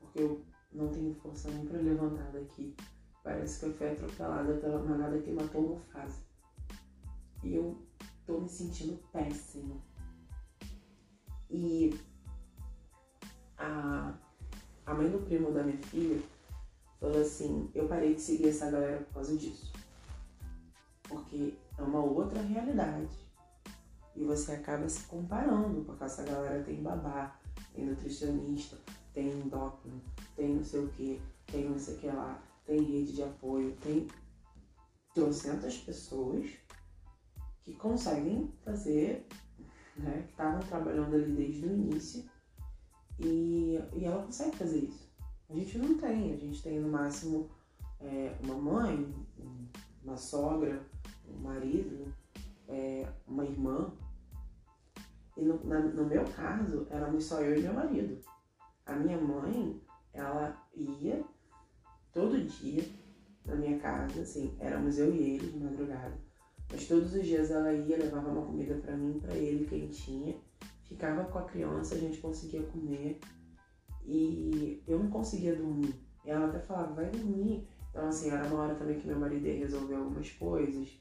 Porque 0.00 0.20
eu 0.20 0.44
não 0.72 0.88
tenho 0.88 1.14
força 1.14 1.50
nem 1.50 1.64
para 1.64 1.80
levantar 1.80 2.30
daqui. 2.30 2.76
Parece 3.22 3.60
que 3.60 3.66
eu 3.66 3.74
fui 3.74 3.90
atropelada 3.90 4.54
pela 4.54 4.82
manada 4.82 5.18
que 5.18 5.30
matou 5.30 5.60
o 5.60 5.68
Mufasa. 5.76 6.20
E 7.42 7.54
eu 7.54 7.76
tô 8.26 8.40
me 8.40 8.48
sentindo 8.48 8.98
péssima. 9.12 9.76
E 11.50 11.98
a, 13.56 14.14
a 14.86 14.94
mãe 14.94 15.10
do 15.10 15.18
primo 15.20 15.52
da 15.52 15.62
minha 15.62 15.78
filha 15.78 16.22
falou 17.00 17.20
assim, 17.20 17.70
eu 17.74 17.88
parei 17.88 18.14
de 18.14 18.20
seguir 18.20 18.48
essa 18.48 18.70
galera 18.70 18.98
por 19.04 19.14
causa 19.14 19.36
disso. 19.36 19.72
Porque 21.04 21.54
é 21.76 21.82
uma 21.82 22.00
outra 22.00 22.40
realidade. 22.42 23.08
E 24.14 24.24
você 24.24 24.52
acaba 24.52 24.88
se 24.88 25.04
comparando, 25.04 25.84
porque 25.84 26.04
essa 26.04 26.24
galera 26.24 26.62
tem 26.64 26.82
babá, 26.82 27.38
tem 27.72 27.86
nutricionista, 27.86 28.76
tem 29.14 29.30
endócrino, 29.30 30.02
tem 30.34 30.56
não 30.56 30.64
sei 30.64 30.80
o 30.80 30.88
que, 30.88 31.22
tem 31.46 31.68
não 31.68 31.78
sei 31.78 31.94
o 31.94 31.98
que 31.98 32.06
lá, 32.08 32.42
tem 32.68 32.82
rede 32.82 33.14
de 33.14 33.22
apoio, 33.22 33.74
tem 33.80 34.06
trocentas 35.14 35.78
pessoas 35.78 36.50
que 37.62 37.72
conseguem 37.72 38.52
fazer, 38.62 39.26
né, 39.96 40.22
que 40.26 40.32
estavam 40.32 40.60
trabalhando 40.60 41.14
ali 41.14 41.32
desde 41.32 41.66
o 41.66 41.72
início 41.72 42.30
e, 43.18 43.80
e 43.96 44.04
ela 44.04 44.22
consegue 44.22 44.54
fazer 44.56 44.80
isso. 44.80 45.08
A 45.48 45.54
gente 45.54 45.78
não 45.78 45.96
tem, 45.96 46.34
a 46.34 46.36
gente 46.36 46.62
tem 46.62 46.78
no 46.78 46.90
máximo 46.90 47.50
é, 48.00 48.36
uma 48.44 48.54
mãe, 48.54 49.14
uma 50.04 50.18
sogra, 50.18 50.86
um 51.26 51.38
marido, 51.38 52.14
é, 52.68 53.08
uma 53.26 53.46
irmã. 53.46 53.90
E 55.38 55.42
no, 55.42 55.64
na, 55.64 55.80
no 55.80 56.04
meu 56.04 56.24
caso, 56.32 56.86
éramos 56.90 57.24
só 57.24 57.40
eu 57.40 57.58
e 57.58 57.62
meu 57.62 57.72
marido. 57.72 58.18
A 58.84 58.92
minha 58.92 59.18
mãe, 59.18 59.80
ela 60.12 60.62
ia 60.74 61.24
todo 62.18 62.44
dia 62.44 62.82
na 63.46 63.54
minha 63.54 63.78
casa, 63.78 64.22
assim, 64.22 64.56
éramos 64.58 64.98
eu 64.98 65.14
e 65.14 65.34
ele 65.34 65.52
de 65.52 65.60
madrugada. 65.60 66.18
Mas 66.70 66.88
todos 66.88 67.14
os 67.14 67.24
dias 67.24 67.50
ela 67.52 67.72
ia, 67.72 67.96
levava 67.96 68.28
uma 68.28 68.44
comida 68.44 68.74
para 68.74 68.96
mim, 68.96 69.20
para 69.20 69.34
ele, 69.34 69.64
quentinha, 69.64 70.36
ficava 70.82 71.24
com 71.24 71.38
a 71.38 71.44
criança, 71.44 71.94
a 71.94 71.98
gente 71.98 72.18
conseguia 72.18 72.62
comer 72.64 73.20
e 74.04 74.82
eu 74.86 74.98
não 74.98 75.08
conseguia 75.08 75.54
dormir. 75.54 75.94
E 76.24 76.30
ela 76.30 76.48
até 76.48 76.58
falava, 76.58 76.92
vai 76.92 77.08
dormir. 77.08 77.68
Então, 77.88 78.08
assim, 78.08 78.30
era 78.30 78.46
uma 78.48 78.64
hora 78.64 78.74
também 78.74 78.98
que 78.98 79.06
meu 79.06 79.18
marido 79.18 79.46
ia 79.46 79.56
resolver 79.56 79.94
algumas 79.94 80.28
coisas, 80.32 81.00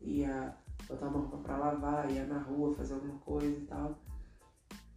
ia 0.00 0.56
botar 0.88 1.08
uma 1.08 1.18
roupa 1.18 1.38
pra 1.38 1.58
lavar, 1.58 2.10
ia 2.10 2.24
na 2.24 2.38
rua 2.38 2.72
fazer 2.72 2.94
alguma 2.94 3.18
coisa 3.18 3.58
e 3.58 3.66
tal. 3.66 3.98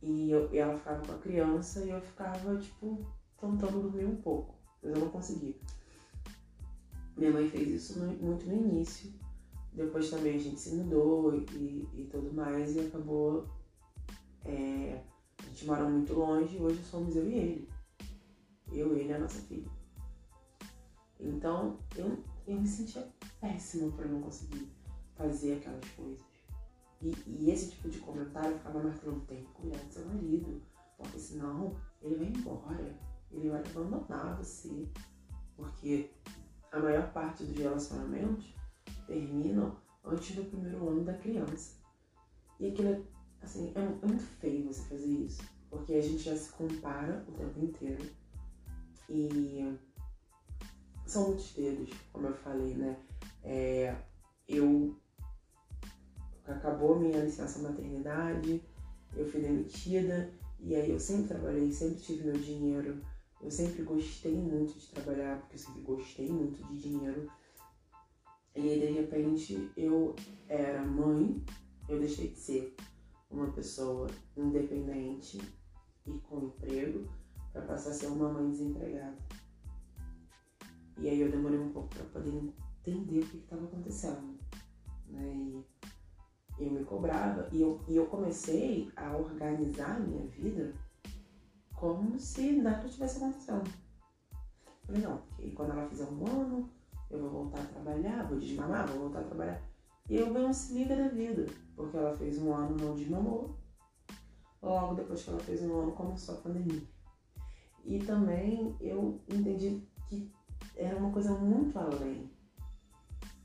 E, 0.01 0.29
eu, 0.29 0.53
e 0.53 0.59
ela 0.59 0.77
ficava 0.77 1.03
com 1.03 1.11
a 1.11 1.17
criança 1.17 1.83
e 1.83 1.89
eu 1.89 1.99
ficava, 1.99 2.55
tipo, 2.57 3.03
tentando 3.41 3.81
dormir 3.81 4.05
um 4.05 4.15
pouco, 4.17 4.54
eu 4.89 4.99
não 4.99 5.09
conseguia. 5.09 5.55
Minha 7.17 7.31
mãe 7.31 7.49
fez 7.49 7.69
isso 7.69 7.99
no, 7.99 8.13
muito 8.13 8.45
no 8.45 8.55
início, 8.55 9.13
depois 9.73 10.09
também 10.09 10.35
a 10.35 10.39
gente 10.39 10.59
se 10.59 10.75
mudou 10.75 11.35
e, 11.35 11.87
e 11.93 12.07
tudo 12.11 12.33
mais, 12.33 12.75
e 12.75 12.81
acabou. 12.81 13.47
É, 14.43 15.01
a 15.39 15.43
gente 15.47 15.65
mora 15.65 15.89
muito 15.89 16.13
longe 16.13 16.57
e 16.57 16.61
hoje 16.61 16.83
somos 16.83 17.15
eu 17.15 17.29
e 17.29 17.33
ele. 17.33 17.69
Eu, 18.71 18.95
ele 18.95 19.09
e 19.09 19.13
a 19.13 19.19
nossa 19.19 19.39
filha. 19.41 19.69
Então 21.19 21.79
eu, 21.95 22.23
eu 22.47 22.59
me 22.59 22.67
sentia 22.67 23.07
péssima 23.39 23.91
por 23.91 24.05
não 24.07 24.21
conseguir 24.21 24.69
fazer 25.15 25.57
aquelas 25.57 25.87
coisas. 25.89 26.23
E, 27.01 27.13
e 27.27 27.51
esse 27.51 27.71
tipo 27.71 27.89
de 27.89 27.99
comentário 27.99 28.57
ficava 28.57 28.81
marcando, 28.81 29.25
tem 29.25 29.43
que 29.43 29.51
cuidar 29.51 29.77
do 29.77 29.93
seu 29.93 30.05
marido, 30.05 30.61
porque 30.97 31.19
senão 31.19 31.75
ele 32.01 32.15
vai 32.15 32.27
embora, 32.27 32.99
ele 33.35 33.49
vai 33.49 33.61
abandonar 33.61 34.37
você. 34.37 34.87
Porque 35.55 36.11
a 36.71 36.79
maior 36.79 37.11
parte 37.11 37.43
dos 37.43 37.57
relacionamentos 37.57 38.53
terminam 39.07 39.75
antes 40.03 40.35
do 40.35 40.45
primeiro 40.45 40.89
ano 40.89 41.03
da 41.03 41.13
criança. 41.13 41.75
E 42.59 42.67
aquilo 42.67 42.89
é, 42.89 43.01
assim, 43.41 43.73
é, 43.75 43.79
é 43.79 44.07
muito 44.07 44.23
feio 44.23 44.67
você 44.67 44.81
fazer 44.83 45.05
isso, 45.05 45.43
porque 45.69 45.93
a 45.93 46.01
gente 46.01 46.23
já 46.23 46.35
se 46.35 46.49
compara 46.51 47.25
o 47.27 47.31
tempo 47.31 47.59
inteiro. 47.59 48.03
E 49.09 49.77
são 51.05 51.27
muitos 51.27 51.53
dedos, 51.53 51.91
como 52.11 52.27
eu 52.27 52.33
falei, 52.33 52.75
né? 52.75 52.97
É, 53.43 53.95
eu 54.47 54.95
acabou 56.45 56.99
minha 56.99 57.23
licença 57.23 57.59
maternidade, 57.59 58.63
eu 59.15 59.29
fui 59.29 59.41
demitida 59.41 60.31
e 60.59 60.75
aí 60.75 60.89
eu 60.89 60.99
sempre 60.99 61.27
trabalhei, 61.27 61.71
sempre 61.71 61.99
tive 61.99 62.23
meu 62.23 62.37
dinheiro. 62.37 63.01
Eu 63.45 63.51
sempre 63.51 63.83
gostei 63.83 64.33
muito 64.33 64.73
de 64.73 64.87
trabalhar, 64.87 65.39
porque 65.39 65.53
eu 65.53 65.59
sempre 65.59 65.81
gostei 65.81 66.27
muito 66.27 66.63
de 66.63 66.79
dinheiro. 66.79 67.31
E 68.55 68.59
aí, 68.59 68.79
de 68.79 68.85
repente, 68.87 69.71
eu 69.77 70.15
era 70.49 70.83
mãe, 70.83 71.45
eu 71.87 71.99
deixei 71.99 72.29
de 72.29 72.39
ser 72.39 72.75
uma 73.29 73.51
pessoa 73.51 74.07
independente 74.35 75.39
e 76.07 76.11
com 76.21 76.45
emprego 76.45 77.07
para 77.53 77.61
passar 77.61 77.91
a 77.91 77.93
ser 77.93 78.07
uma 78.07 78.33
mãe 78.33 78.49
desempregada. 78.49 79.15
E 80.97 81.07
aí 81.07 81.21
eu 81.21 81.29
demorei 81.29 81.59
um 81.59 81.71
pouco 81.71 81.89
para 81.89 82.05
poder 82.05 82.31
entender 82.31 83.19
o 83.19 83.27
que 83.27 83.37
estava 83.37 83.65
acontecendo. 83.65 84.39
Né? 85.07 85.63
E 86.57 86.63
eu 86.63 86.71
me 86.71 86.83
cobrava 86.83 87.47
e 87.51 87.61
eu, 87.61 87.79
e 87.87 87.95
eu 87.95 88.07
comecei 88.07 88.91
a 88.95 89.15
organizar 89.15 89.97
a 89.97 89.99
minha 89.99 90.25
vida 90.29 90.73
como 91.75 92.17
se 92.19 92.53
nada 92.53 92.87
tivesse 92.87 93.17
acontecendo. 93.17 93.69
Falei, 94.85 95.01
não, 95.01 95.17
porque 95.17 95.51
quando 95.51 95.71
ela 95.71 95.89
fizer 95.89 96.05
um 96.05 96.25
ano, 96.27 96.69
eu 97.09 97.19
vou 97.19 97.29
voltar 97.29 97.61
a 97.61 97.65
trabalhar, 97.65 98.27
vou 98.27 98.39
desmamar, 98.39 98.87
vou 98.87 98.99
voltar 98.99 99.19
a 99.19 99.23
trabalhar. 99.23 99.61
E 100.09 100.15
eu 100.15 100.31
ganho 100.31 100.53
se 100.53 100.73
liga 100.73 100.95
da 100.95 101.07
vida, 101.07 101.45
porque 101.75 101.97
ela 101.97 102.15
fez 102.15 102.37
um 102.37 102.53
ano, 102.53 102.77
não 102.77 102.95
desmamou. 102.95 103.57
Logo 104.61 104.95
depois 104.95 105.23
que 105.23 105.29
ela 105.29 105.39
fez 105.39 105.61
um 105.61 105.75
ano, 105.79 105.91
começou 105.91 106.35
a 106.35 106.41
pandemia. 106.41 106.81
E 107.83 107.99
também 107.99 108.75
eu 108.79 109.21
entendi 109.27 109.81
que 110.07 110.31
era 110.75 110.97
uma 110.97 111.11
coisa 111.11 111.31
muito 111.33 111.77
além. 111.77 112.29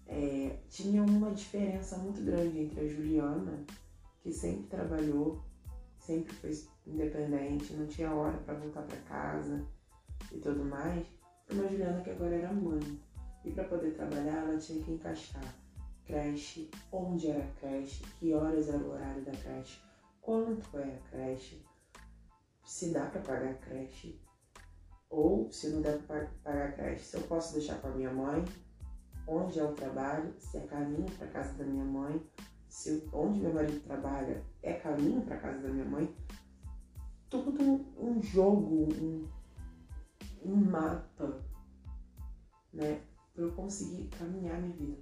É, 0.06 0.58
tinha 0.68 1.02
uma 1.02 1.30
diferença 1.30 1.96
muito 1.98 2.22
grande 2.22 2.58
entre 2.58 2.80
a 2.80 2.88
Juliana, 2.88 3.64
que 4.22 4.32
sempre 4.32 4.64
trabalhou, 4.64 5.42
sempre 6.10 6.34
foi 6.34 6.50
independente, 6.86 7.72
não 7.74 7.86
tinha 7.86 8.12
hora 8.12 8.36
para 8.38 8.54
voltar 8.54 8.82
para 8.82 8.96
casa 9.02 9.64
e 10.32 10.38
tudo 10.38 10.64
mais, 10.64 11.06
e 11.48 11.54
uma 11.54 11.68
Juliana 11.68 12.02
que 12.02 12.10
agora 12.10 12.34
era 12.34 12.52
mãe. 12.52 13.00
E 13.44 13.52
para 13.52 13.64
poder 13.64 13.94
trabalhar, 13.94 14.48
ela 14.48 14.58
tinha 14.58 14.82
que 14.82 14.90
encaixar 14.90 15.54
creche, 16.04 16.68
onde 16.90 17.28
era 17.28 17.44
a 17.44 17.60
creche, 17.60 18.02
que 18.18 18.34
horas 18.34 18.68
era 18.68 18.78
o 18.78 18.90
horário 18.90 19.24
da 19.24 19.30
creche, 19.30 19.80
quanto 20.20 20.76
é 20.78 20.96
a 20.96 21.08
creche, 21.08 21.64
se 22.64 22.90
dá 22.92 23.06
para 23.06 23.20
pagar 23.20 23.52
a 23.52 23.54
creche, 23.54 24.20
ou 25.08 25.50
se 25.52 25.68
não 25.68 25.80
der 25.80 26.02
para 26.02 26.26
pagar 26.42 26.70
a 26.70 26.72
creche, 26.72 27.04
se 27.04 27.16
eu 27.16 27.22
posso 27.22 27.54
deixar 27.54 27.80
com 27.80 27.86
a 27.86 27.92
minha 27.92 28.12
mãe, 28.12 28.44
onde 29.28 29.60
é 29.60 29.64
o 29.64 29.72
trabalho, 29.72 30.34
se 30.36 30.56
é 30.56 30.66
caminho 30.66 31.08
para 31.16 31.28
casa 31.28 31.52
da 31.54 31.64
minha 31.64 31.84
mãe, 31.84 32.20
se 32.68 33.08
onde 33.12 33.38
meu 33.38 33.54
marido 33.54 33.80
trabalha 33.84 34.42
é 34.62 34.74
caminho 34.74 35.22
para 35.22 35.38
casa 35.38 35.60
da 35.60 35.68
minha 35.68 35.84
mãe, 35.84 36.14
tudo 37.28 37.62
um 37.98 38.22
jogo, 38.22 38.92
um, 38.94 39.28
um 40.44 40.56
mapa, 40.56 41.42
né, 42.72 43.02
para 43.32 43.44
eu 43.44 43.52
conseguir 43.52 44.08
caminhar 44.08 44.60
minha 44.60 44.76
vida. 44.76 44.98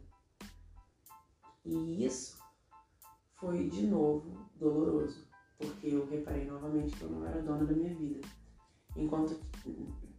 E 1.64 2.04
isso 2.04 2.38
foi 3.36 3.68
de 3.68 3.86
novo 3.86 4.48
doloroso, 4.54 5.26
porque 5.58 5.88
eu 5.88 6.06
reparei 6.06 6.44
novamente 6.44 6.96
que 6.96 7.02
eu 7.02 7.10
não 7.10 7.26
era 7.26 7.42
dona 7.42 7.64
da 7.64 7.72
minha 7.72 7.94
vida. 7.94 8.26
Enquanto, 8.96 9.38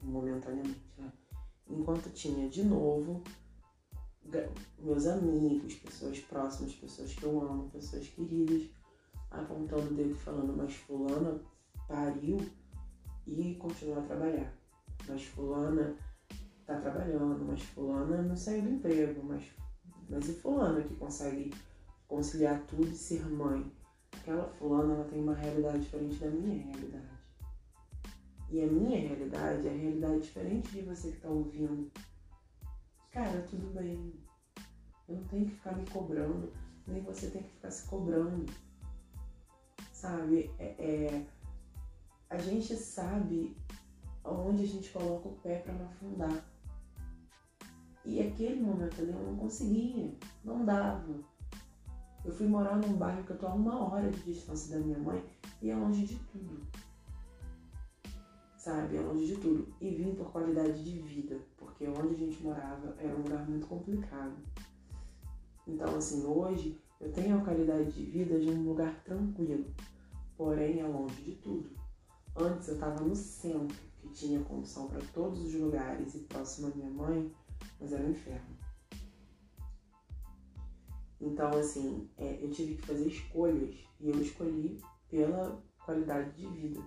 momentaneamente, 0.01 0.93
né? 0.97 1.11
Enquanto 1.67 2.09
tinha 2.11 2.47
de 2.49 2.63
novo 2.63 3.23
meus 4.77 5.07
amigos, 5.07 5.75
pessoas 5.75 6.19
próximas, 6.19 6.73
pessoas 6.75 7.13
que 7.13 7.23
eu 7.23 7.41
amo, 7.41 7.69
pessoas 7.69 8.07
queridas, 8.07 8.69
apontando 9.31 9.91
o 9.91 9.93
dedo 9.93 10.11
e 10.11 10.15
falando, 10.15 10.55
mas 10.55 10.75
fulana 10.75 11.39
pariu 11.87 12.37
e 13.27 13.55
continua 13.55 13.99
a 13.99 14.03
trabalhar. 14.03 14.53
Mas 15.07 15.23
fulana 15.25 15.95
tá 16.65 16.79
trabalhando, 16.79 17.45
mas 17.45 17.61
fulana 17.61 18.21
não 18.21 18.35
saiu 18.35 18.63
do 18.63 18.69
emprego, 18.69 19.23
mas, 19.23 19.43
mas 20.09 20.29
e 20.29 20.33
fulana 20.33 20.81
que 20.81 20.95
consegue 20.95 21.53
conciliar 22.07 22.61
tudo 22.65 22.87
e 22.87 22.95
ser 22.95 23.27
mãe? 23.29 23.71
Aquela 24.11 24.47
fulana 24.47 24.95
ela 24.95 25.03
tem 25.05 25.21
uma 25.21 25.35
realidade 25.35 25.79
diferente 25.79 26.19
da 26.19 26.29
minha 26.29 26.63
realidade. 26.65 27.19
E 28.49 28.63
a 28.63 28.67
minha 28.67 28.99
realidade 28.99 29.67
é 29.67 29.71
a 29.71 29.77
realidade 29.77 30.21
diferente 30.21 30.71
de 30.71 30.81
você 30.81 31.11
que 31.11 31.21
tá 31.21 31.29
ouvindo. 31.29 31.91
Cara, 33.11 33.41
tudo 33.43 33.73
bem. 33.73 34.13
Eu 35.07 35.15
não 35.15 35.23
tenho 35.25 35.45
que 35.45 35.55
ficar 35.55 35.75
me 35.75 35.85
cobrando, 35.87 36.51
nem 36.87 37.01
você 37.01 37.29
tem 37.29 37.43
que 37.43 37.49
ficar 37.49 37.71
se 37.71 37.87
cobrando. 37.87 38.45
Sabe? 39.99 40.49
É, 40.57 40.63
é 40.63 41.25
a 42.29 42.37
gente 42.37 42.73
sabe 42.73 43.53
onde 44.23 44.63
a 44.63 44.67
gente 44.67 44.89
coloca 44.91 45.27
o 45.27 45.35
pé 45.43 45.59
para 45.59 45.73
não 45.73 45.87
afundar. 45.87 46.45
E 48.05 48.21
aquele 48.21 48.61
momento 48.61 49.01
ali 49.01 49.11
eu 49.11 49.21
não 49.21 49.35
conseguia, 49.35 50.15
não 50.41 50.63
dava. 50.63 51.19
Eu 52.23 52.31
fui 52.31 52.47
morar 52.47 52.77
num 52.77 52.93
bairro 52.93 53.25
que 53.25 53.31
eu 53.31 53.37
tô 53.37 53.47
a 53.47 53.53
uma 53.53 53.91
hora 53.91 54.09
de 54.09 54.23
distância 54.23 54.73
da 54.73 54.85
minha 54.85 54.97
mãe 54.97 55.21
e 55.61 55.69
é 55.69 55.75
longe 55.75 56.05
de 56.05 56.15
tudo. 56.31 56.65
Sabe, 58.55 58.95
é 58.95 59.01
longe 59.01 59.25
de 59.25 59.35
tudo. 59.35 59.67
E 59.81 59.89
vim 59.95 60.15
por 60.15 60.31
qualidade 60.31 60.81
de 60.81 60.97
vida, 60.97 61.41
porque 61.57 61.85
onde 61.89 62.15
a 62.15 62.17
gente 62.17 62.41
morava 62.41 62.95
era 62.99 63.13
um 63.13 63.23
lugar 63.23 63.49
muito 63.49 63.67
complicado. 63.67 64.37
Então, 65.67 65.93
assim, 65.97 66.25
hoje 66.25 66.79
eu 66.99 67.11
tenho 67.13 67.37
a 67.37 67.43
qualidade 67.43 67.91
de 67.91 68.03
vida 68.03 68.39
de 68.39 68.49
um 68.49 68.63
lugar 68.63 69.03
tranquilo, 69.03 69.65
porém 70.35 70.79
é 70.79 70.87
longe 70.87 71.21
de 71.21 71.35
tudo. 71.35 71.69
Antes 72.35 72.67
eu 72.67 72.75
estava 72.75 73.01
no 73.01 73.15
centro, 73.15 73.77
que 74.01 74.09
tinha 74.09 74.43
condução 74.43 74.87
para 74.87 75.01
todos 75.13 75.41
os 75.43 75.53
lugares 75.53 76.13
e 76.15 76.19
próximo 76.19 76.67
à 76.67 76.75
minha 76.75 76.89
mãe, 76.89 77.33
mas 77.79 77.93
era 77.93 78.03
um 78.03 78.11
inferno. 78.11 78.57
Então, 81.21 81.49
assim, 81.51 82.09
é, 82.17 82.43
eu 82.43 82.49
tive 82.51 82.75
que 82.75 82.85
fazer 82.85 83.07
escolhas 83.07 83.75
e 83.99 84.09
eu 84.09 84.21
escolhi 84.21 84.81
pela 85.09 85.61
qualidade 85.85 86.31
de 86.35 86.47
vida. 86.47 86.81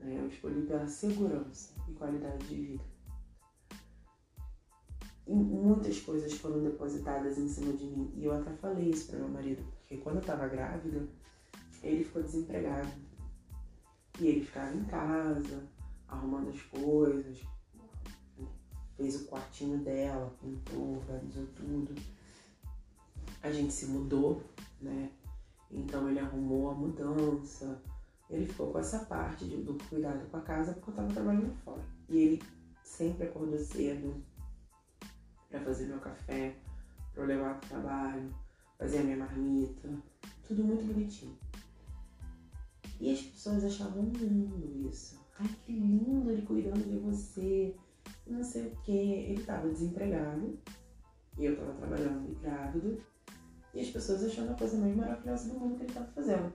É, 0.00 0.18
eu 0.18 0.28
escolhi 0.28 0.62
pela 0.66 0.86
segurança 0.86 1.74
e 1.88 1.92
qualidade 1.92 2.46
de 2.46 2.54
vida. 2.54 2.93
Muitas 5.26 6.00
coisas 6.00 6.34
foram 6.34 6.62
depositadas 6.62 7.38
em 7.38 7.48
cima 7.48 7.72
de 7.72 7.84
mim. 7.84 8.12
E 8.14 8.24
eu 8.24 8.32
até 8.32 8.50
falei 8.52 8.90
isso 8.90 9.06
para 9.06 9.18
meu 9.18 9.28
marido, 9.28 9.64
porque 9.78 9.96
quando 9.96 10.16
eu 10.16 10.20
estava 10.20 10.46
grávida, 10.48 11.08
ele 11.82 12.04
ficou 12.04 12.22
desempregado. 12.22 12.90
E 14.20 14.26
ele 14.26 14.44
ficava 14.44 14.74
em 14.76 14.84
casa, 14.84 15.66
arrumando 16.06 16.50
as 16.50 16.60
coisas, 16.62 17.42
fez 18.96 19.22
o 19.22 19.24
quartinho 19.26 19.78
dela, 19.78 20.32
pintou, 20.40 20.98
organizou 20.98 21.46
tudo. 21.56 21.94
A 23.42 23.50
gente 23.50 23.72
se 23.72 23.86
mudou, 23.86 24.42
né? 24.80 25.10
Então 25.70 26.08
ele 26.08 26.20
arrumou 26.20 26.70
a 26.70 26.74
mudança. 26.74 27.82
Ele 28.30 28.46
ficou 28.46 28.70
com 28.70 28.78
essa 28.78 29.00
parte 29.00 29.44
de, 29.44 29.56
do 29.56 29.74
cuidado 29.88 30.28
com 30.30 30.36
a 30.36 30.40
casa 30.40 30.72
porque 30.72 30.90
eu 30.90 30.94
tava 30.94 31.12
trabalhando 31.12 31.54
fora. 31.64 31.84
E 32.08 32.16
ele 32.16 32.42
sempre 32.82 33.26
acordou 33.26 33.58
cedo 33.58 34.14
para 35.54 35.60
fazer 35.60 35.86
meu 35.86 36.00
café, 36.00 36.56
para 37.12 37.22
eu 37.22 37.26
levar 37.28 37.60
pro 37.60 37.68
trabalho, 37.68 38.34
fazer 38.76 38.98
a 38.98 39.02
minha 39.04 39.16
marmita, 39.16 39.88
tudo 40.46 40.64
muito 40.64 40.84
bonitinho. 40.84 41.38
E 43.00 43.12
as 43.12 43.20
pessoas 43.22 43.64
achavam 43.64 44.04
lindo 44.04 44.88
isso. 44.88 45.20
Ai, 45.38 45.48
que 45.64 45.72
lindo 45.72 46.30
ele 46.30 46.42
cuidando 46.42 46.82
de 46.82 46.98
você, 46.98 47.74
não 48.26 48.42
sei 48.42 48.66
o 48.66 48.76
que. 48.82 48.92
Ele 48.92 49.40
estava 49.40 49.68
desempregado 49.68 50.58
e 51.38 51.44
eu 51.44 51.52
estava 51.52 51.72
trabalhando 51.74 52.30
e 52.30 52.34
grávido. 52.36 53.02
E 53.72 53.80
as 53.80 53.90
pessoas 53.90 54.24
achando 54.24 54.52
a 54.52 54.54
coisa 54.54 54.76
mais 54.76 54.96
maravilhosa 54.96 55.48
do 55.48 55.58
mundo 55.58 55.76
que 55.76 55.82
ele 55.82 55.90
estava 55.90 56.06
fazendo. 56.12 56.52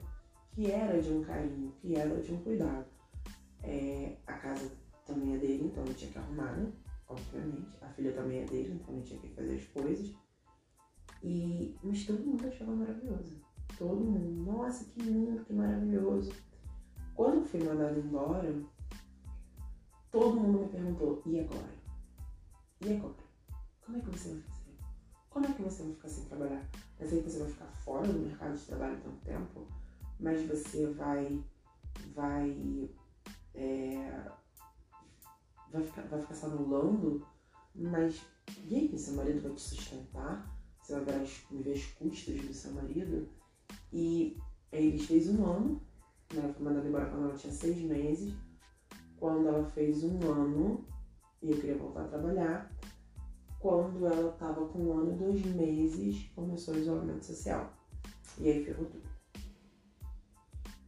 Que 0.52 0.70
era 0.70 1.00
de 1.00 1.10
um 1.10 1.22
carinho, 1.22 1.72
que 1.80 1.94
era 1.94 2.20
de 2.20 2.32
um 2.32 2.42
cuidado. 2.42 2.86
É, 3.62 4.16
a 4.26 4.32
casa 4.34 4.70
também 5.06 5.34
é 5.34 5.38
dele, 5.38 5.66
então 5.66 5.84
ele 5.84 5.94
tinha 5.94 6.10
que 6.10 6.18
arrumar, 6.18 6.52
né? 6.52 6.72
Obviamente. 7.10 7.76
A 7.82 7.88
filha 7.88 8.12
também 8.12 8.40
é 8.40 8.44
dele, 8.46 8.80
então 8.80 8.94
ele 8.94 9.04
tinha 9.04 9.20
que 9.20 9.28
fazer 9.28 9.56
as 9.56 9.66
coisas. 9.66 10.14
E, 11.22 11.76
mas 11.82 12.06
todo 12.06 12.24
mundo 12.24 12.46
achava 12.46 12.74
maravilhoso. 12.74 13.42
Todo 13.76 14.00
mundo. 14.00 14.52
Nossa, 14.52 14.84
que 14.84 15.02
lindo, 15.02 15.44
que 15.44 15.52
maravilhoso. 15.52 16.32
Quando 17.14 17.34
eu 17.36 17.44
fui 17.44 17.62
mandada 17.62 17.98
embora, 17.98 18.54
Todo 20.10 20.40
mundo 20.40 20.62
me 20.62 20.68
perguntou, 20.68 21.22
e 21.24 21.38
agora? 21.38 21.72
E 22.80 22.96
agora? 22.96 23.14
Como 23.80 23.96
é 23.96 24.00
que 24.00 24.10
você 24.10 24.30
vai 24.30 24.42
fazer? 24.42 24.78
Como 25.30 25.46
é 25.46 25.52
que 25.52 25.62
você 25.62 25.82
vai 25.84 25.92
ficar 25.92 26.08
sem 26.08 26.24
trabalhar? 26.24 26.68
Mas 26.98 27.12
aí 27.12 27.20
você 27.20 27.38
vai 27.38 27.48
ficar 27.48 27.66
fora 27.66 28.08
do 28.08 28.18
mercado 28.18 28.56
de 28.56 28.66
trabalho 28.66 29.00
tanto 29.00 29.24
tempo, 29.24 29.68
mas 30.18 30.42
você 30.48 30.86
vai. 30.86 31.40
vai. 32.12 32.90
É, 33.54 34.32
vai, 35.72 35.82
ficar, 35.82 36.02
vai 36.02 36.20
ficar 36.20 36.34
se 36.34 36.46
anulando, 36.46 37.26
mas 37.74 38.22
e 38.66 38.76
aí, 38.76 38.98
seu 38.98 39.14
marido 39.14 39.42
vai 39.42 39.52
te 39.52 39.60
sustentar? 39.60 40.58
Você 40.82 40.94
vai 40.94 41.04
ver 41.04 41.72
as, 41.72 41.86
custas 41.92 42.40
do 42.42 42.52
seu 42.52 42.72
marido? 42.72 43.28
E 43.92 44.36
aí 44.72 44.88
ele 44.88 44.98
fez 44.98 45.28
um 45.28 45.44
ano, 45.44 45.82
né? 46.32 46.52
Foi 46.54 46.64
mandada 46.64 46.88
embora 46.88 47.10
quando 47.10 47.26
ela 47.26 47.36
tinha 47.36 47.52
seis 47.52 47.78
meses 47.78 48.34
quando 49.20 49.46
ela 49.46 49.64
fez 49.66 50.02
um 50.02 50.18
ano 50.32 50.84
e 51.42 51.50
eu 51.50 51.56
queria 51.56 51.76
voltar 51.76 52.04
a 52.04 52.08
trabalhar. 52.08 52.74
Quando 53.60 54.06
ela 54.06 54.32
estava 54.32 54.66
com 54.66 54.78
um 54.78 54.98
ano 54.98 55.12
e 55.12 55.16
dois 55.16 55.44
meses, 55.44 56.30
começou 56.34 56.74
o 56.74 56.78
isolamento 56.78 57.26
social. 57.26 57.70
E 58.38 58.48
aí 58.48 58.64
ferrou 58.64 58.86
tudo. 58.86 59.08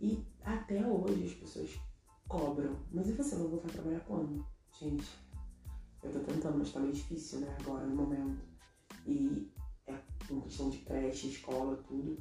E 0.00 0.26
até 0.42 0.84
hoje 0.86 1.26
as 1.26 1.34
pessoas 1.34 1.78
cobram. 2.26 2.78
Mas 2.90 3.10
e 3.10 3.12
você 3.12 3.36
vai 3.36 3.46
voltar 3.46 3.68
a 3.68 3.72
trabalhar 3.72 4.00
quando? 4.00 4.44
Gente, 4.78 5.06
eu 6.02 6.12
tô 6.12 6.20
tentando, 6.20 6.58
mas 6.58 6.72
tá 6.72 6.80
meio 6.80 6.92
difícil, 6.92 7.40
né, 7.40 7.56
agora, 7.60 7.86
no 7.86 7.94
momento. 7.94 8.42
E 9.06 9.50
é 9.86 9.98
uma 10.30 10.42
questão 10.42 10.70
de 10.70 10.78
creche, 10.78 11.28
escola, 11.28 11.76
tudo. 11.88 12.16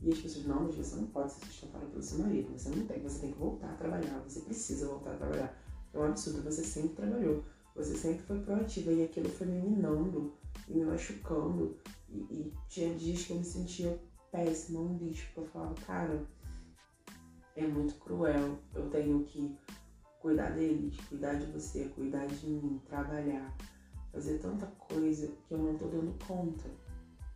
E 0.00 0.10
as 0.10 0.18
pessoas, 0.18 0.46
não, 0.46 0.64
mas 0.64 0.74
você 0.74 0.96
não 0.96 1.06
pode 1.06 1.32
ser 1.32 1.46
sustentada 1.46 1.86
pelo 1.86 2.02
seu 2.02 2.18
marido, 2.18 2.52
você 2.52 2.70
não 2.70 2.86
tem, 2.86 3.00
você 3.00 3.20
tem 3.20 3.32
que 3.32 3.38
voltar 3.38 3.70
a 3.70 3.76
trabalhar, 3.76 4.18
você 4.20 4.40
precisa 4.40 4.88
voltar 4.88 5.12
a 5.12 5.16
trabalhar. 5.16 5.56
É 5.92 5.98
um 5.98 6.04
absurdo, 6.04 6.42
você 6.42 6.64
sempre 6.64 6.96
trabalhou, 6.96 7.44
você 7.74 7.94
sempre 7.94 8.24
foi 8.24 8.40
proativa 8.40 8.92
e 8.92 9.04
aquilo 9.04 9.28
foi 9.28 9.46
me 9.46 9.60
minando 9.60 10.32
e 10.68 10.74
me 10.74 10.84
machucando. 10.84 11.78
E, 12.08 12.18
e 12.18 12.52
tinha 12.68 12.94
dias 12.94 13.24
que 13.24 13.30
eu 13.30 13.36
me 13.36 13.44
sentia 13.44 14.02
péssima, 14.32 14.80
um 14.80 14.98
bicho, 14.98 15.26
porque 15.26 15.40
eu 15.40 15.46
falava, 15.46 15.74
cara, 15.86 16.26
é 17.54 17.66
muito 17.66 17.94
cruel, 17.94 18.58
eu 18.74 18.90
tenho 18.90 19.22
que 19.24 19.56
cuidar 20.22 20.50
deles, 20.50 20.96
cuidar 21.08 21.34
de 21.34 21.46
você, 21.46 21.84
cuidar 21.84 22.26
de 22.26 22.46
mim, 22.46 22.80
trabalhar, 22.84 23.52
fazer 24.12 24.34
tanta 24.34 24.68
coisa 24.78 25.26
que 25.26 25.52
eu 25.52 25.58
não 25.58 25.74
tô 25.74 25.88
dando 25.88 26.16
conta. 26.24 26.70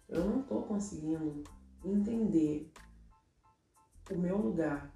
Eu 0.08 0.24
não 0.24 0.38
tô 0.38 0.60
conseguindo 0.60 1.42
entender 1.84 2.64
o 4.08 4.14
meu 4.14 4.38
lugar 4.38 4.88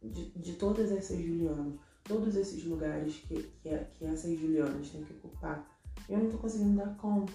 de, 0.00 0.30
de 0.36 0.52
todas 0.52 0.92
essas 0.92 1.20
Julianas, 1.20 1.74
todos 2.04 2.36
esses 2.36 2.62
lugares 2.62 3.18
que, 3.18 3.42
que, 3.60 3.76
que 3.94 4.04
essas 4.04 4.38
Julianas 4.38 4.88
têm 4.88 5.02
que 5.02 5.12
ocupar, 5.14 5.66
eu 6.08 6.20
não 6.20 6.28
tô 6.28 6.38
conseguindo 6.38 6.76
dar 6.76 6.94
conta. 6.96 7.32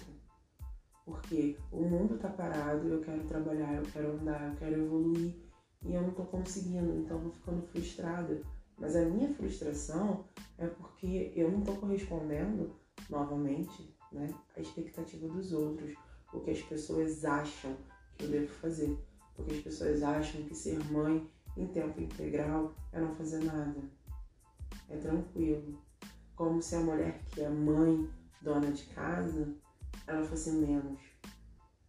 Porque 1.04 1.54
o 1.70 1.82
mundo 1.82 2.16
tá 2.16 2.30
parado, 2.30 2.86
eu 2.86 2.98
quero 2.98 3.24
trabalhar, 3.24 3.74
eu 3.74 3.82
quero 3.82 4.10
andar, 4.12 4.48
eu 4.48 4.54
quero 4.54 4.76
evoluir 4.76 5.34
e 5.84 5.92
eu 5.92 6.00
não 6.00 6.12
tô 6.12 6.24
conseguindo, 6.24 6.94
então 6.94 7.18
eu 7.18 7.22
vou 7.24 7.30
ficando 7.30 7.60
frustrada. 7.60 8.40
Mas 8.80 8.96
a 8.96 9.04
minha 9.04 9.32
frustração 9.34 10.24
é 10.56 10.66
porque 10.66 11.32
eu 11.36 11.50
não 11.50 11.60
tô 11.60 11.74
correspondendo 11.76 12.74
novamente 13.10 13.94
né, 14.10 14.34
à 14.56 14.60
expectativa 14.60 15.28
dos 15.28 15.52
outros, 15.52 15.94
o 16.32 16.40
que 16.40 16.50
as 16.50 16.62
pessoas 16.62 17.24
acham 17.24 17.76
que 18.16 18.24
eu 18.24 18.30
devo 18.30 18.48
fazer. 18.48 18.98
Porque 19.36 19.54
as 19.54 19.60
pessoas 19.60 20.02
acham 20.02 20.42
que 20.42 20.54
ser 20.54 20.82
mãe 20.90 21.30
em 21.56 21.66
tempo 21.66 22.00
integral 22.00 22.74
é 22.92 23.00
não 23.00 23.14
fazer 23.14 23.44
nada. 23.44 23.80
É 24.88 24.96
tranquilo. 24.96 25.78
Como 26.34 26.62
se 26.62 26.74
a 26.74 26.80
mulher 26.80 27.20
que 27.30 27.42
é 27.42 27.48
mãe, 27.50 28.08
dona 28.40 28.72
de 28.72 28.84
casa, 28.84 29.54
ela 30.06 30.24
fosse 30.24 30.52
menos. 30.52 31.00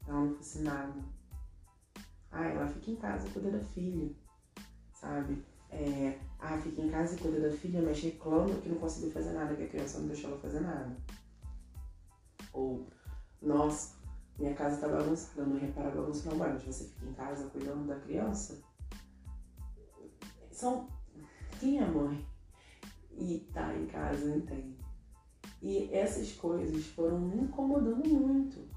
Ela 0.05 0.25
não 0.25 0.35
fosse 0.35 0.59
nada. 0.59 1.01
Ah, 2.31 2.45
ela 2.45 2.67
fica 2.67 2.91
em 2.91 2.95
casa, 2.95 3.29
cuida 3.29 3.51
da 3.51 3.59
filha. 3.59 4.13
sabe? 4.93 5.43
É, 5.71 6.19
ah, 6.39 6.57
fica 6.57 6.81
em 6.81 6.89
casa 6.89 7.15
e 7.15 7.19
cuida 7.19 7.39
da 7.39 7.55
filha, 7.55 7.81
mas 7.81 8.01
reclama 8.01 8.55
que 8.55 8.69
não 8.69 8.77
conseguiu 8.77 9.11
fazer 9.11 9.31
nada, 9.31 9.55
que 9.55 9.63
a 9.63 9.69
criança 9.69 9.99
não 9.99 10.07
deixou 10.07 10.31
ela 10.31 10.39
fazer 10.39 10.59
nada. 10.59 10.97
Ou, 12.53 12.87
nossa, 13.41 13.95
minha 14.37 14.53
casa 14.53 14.81
tá 14.81 14.87
bagunçada, 14.87 15.45
não 15.45 15.59
repara 15.59 15.89
a 15.89 15.95
bagunça 15.95 16.29
não, 16.29 16.37
mas 16.37 16.63
você 16.63 16.85
fica 16.85 17.05
em 17.05 17.13
casa 17.13 17.49
cuidando 17.49 17.87
da 17.87 17.99
criança. 17.99 18.61
São. 20.51 20.87
Quem 21.59 21.79
é 21.79 21.85
mãe 21.85 22.25
e 23.17 23.39
tá 23.53 23.75
em 23.75 23.85
casa 23.85 24.35
entende. 24.35 24.77
E 25.61 25.93
essas 25.93 26.33
coisas 26.33 26.85
foram 26.87 27.19
me 27.19 27.43
incomodando 27.43 28.07
muito. 28.09 28.67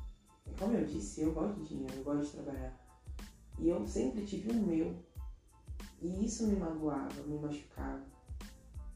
Como 0.58 0.74
eu 0.74 0.84
disse, 0.84 1.22
eu 1.22 1.32
gosto 1.32 1.60
de 1.60 1.68
dinheiro, 1.68 1.94
eu 1.96 2.04
gosto 2.04 2.26
de 2.26 2.42
trabalhar. 2.42 2.78
E 3.58 3.68
eu 3.68 3.86
sempre 3.86 4.26
tive 4.26 4.50
o 4.50 4.66
meu. 4.66 4.94
E 6.04 6.26
isso 6.26 6.46
me 6.46 6.56
magoava, 6.56 7.22
me 7.22 7.38
machucava. 7.38 8.04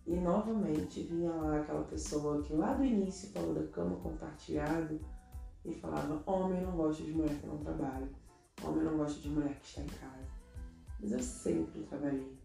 E 0.06 0.14
novamente 0.14 1.04
vinha 1.04 1.32
lá 1.32 1.58
aquela 1.58 1.82
pessoa 1.84 2.42
que 2.42 2.52
lá 2.52 2.74
do 2.74 2.84
início 2.84 3.30
falou 3.30 3.54
da 3.54 3.66
cama 3.68 3.96
compartilhada 3.96 5.00
e 5.64 5.72
falava: 5.72 6.22
Homem 6.30 6.60
não 6.60 6.76
gosta 6.76 7.02
de 7.02 7.12
mulher 7.12 7.34
que 7.40 7.46
não 7.46 7.56
trabalha, 7.56 8.10
homem 8.62 8.84
não 8.84 8.98
gosta 8.98 9.22
de 9.22 9.30
mulher 9.30 9.58
que 9.58 9.64
está 9.64 9.80
em 9.80 9.86
casa. 9.86 10.28
Mas 11.00 11.12
eu 11.12 11.22
sempre 11.22 11.82
trabalhei, 11.84 12.36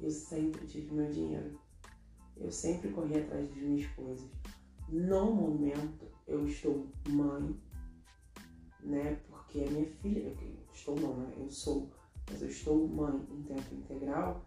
eu 0.00 0.10
sempre 0.12 0.64
tive 0.68 0.94
meu 0.94 1.10
dinheiro, 1.10 1.58
eu 2.36 2.52
sempre 2.52 2.92
corri 2.92 3.18
atrás 3.18 3.48
das 3.48 3.58
minhas 3.58 3.90
coisas. 3.94 4.30
No 4.88 5.34
momento, 5.34 6.06
eu 6.28 6.46
estou 6.46 6.86
mãe, 7.08 7.60
né? 8.80 9.18
Porque 9.28 9.64
a 9.64 9.70
minha 9.72 9.90
filha, 9.90 10.20
eu 10.20 10.56
estou 10.72 10.94
não, 11.00 11.16
né? 11.16 11.34
Eu 11.36 11.50
sou, 11.50 11.90
mas 12.32 12.40
eu 12.40 12.48
estou 12.48 12.88
mãe 12.88 13.14
em 13.30 13.42
tempo 13.42 13.74
integral 13.74 14.46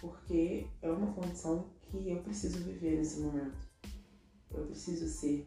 porque 0.00 0.66
é 0.80 0.90
uma 0.90 1.12
condição 1.12 1.68
que 1.82 2.10
eu 2.10 2.22
preciso 2.22 2.64
viver 2.64 2.96
nesse 2.96 3.20
momento. 3.20 3.58
Eu 4.50 4.64
preciso 4.64 5.06
ser 5.06 5.46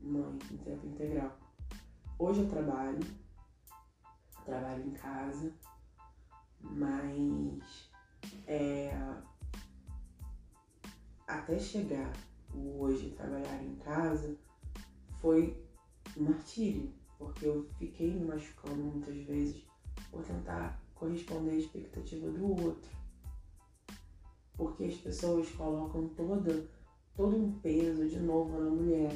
mãe 0.00 0.38
em 0.50 0.56
tempo 0.58 0.86
integral. 0.86 1.38
Hoje 2.18 2.40
eu 2.40 2.48
trabalho, 2.50 3.00
trabalho 4.44 4.86
em 4.86 4.92
casa, 4.92 5.52
mas 6.60 7.90
é, 8.46 8.92
até 11.26 11.58
chegar 11.58 12.12
hoje 12.54 13.12
trabalhar 13.12 13.62
em 13.64 13.76
casa 13.76 14.36
foi 15.20 15.66
um 16.16 16.24
martírio, 16.24 16.92
porque 17.18 17.46
eu 17.46 17.68
fiquei 17.78 18.12
me 18.12 18.26
machucando 18.26 18.82
muitas 18.82 19.16
vezes 19.24 19.66
por 20.10 20.22
tentar 20.24 20.81
corresponder 21.02 21.50
à 21.50 21.56
expectativa 21.56 22.30
do 22.30 22.50
outro. 22.64 22.90
Porque 24.56 24.84
as 24.84 24.94
pessoas 24.94 25.50
colocam 25.50 26.08
toda, 26.08 26.64
todo 27.16 27.36
um 27.36 27.52
peso 27.60 28.08
de 28.08 28.20
novo 28.20 28.58
na 28.60 28.70
mulher 28.70 29.12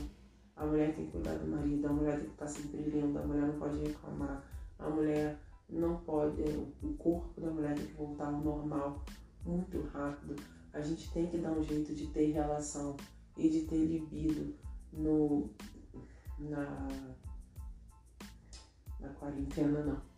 a 0.56 0.64
mulher 0.64 0.94
tem 0.94 1.04
que 1.04 1.12
cuidar 1.12 1.34
do 1.34 1.46
marido, 1.46 1.86
a 1.86 1.92
mulher 1.92 2.16
tem 2.16 2.24
que 2.24 2.32
estar 2.32 2.46
sempre 2.46 2.80
linda, 2.80 3.20
a 3.20 3.26
mulher 3.26 3.46
não 3.46 3.58
pode 3.58 3.78
reclamar, 3.78 4.42
a 4.78 4.88
mulher 4.88 5.38
não 5.68 5.98
pode, 5.98 6.42
o 6.82 6.94
corpo 6.94 7.38
da 7.40 7.50
mulher 7.50 7.74
tem 7.76 7.86
que 7.86 7.92
voltar 7.92 8.26
ao 8.28 8.40
normal 8.40 9.04
muito 9.44 9.82
rápido. 9.92 10.34
A 10.72 10.80
gente 10.80 11.12
tem 11.12 11.26
que 11.26 11.38
dar 11.38 11.52
um 11.52 11.62
jeito 11.62 11.94
de 11.94 12.06
ter 12.06 12.32
relação 12.32 12.96
e 13.36 13.50
de 13.50 13.62
ter 13.66 13.84
libido 13.84 14.54
no 14.92 15.50
na 16.38 16.88
na 18.98 19.08
quarentena 19.10 19.84
não. 19.84 20.15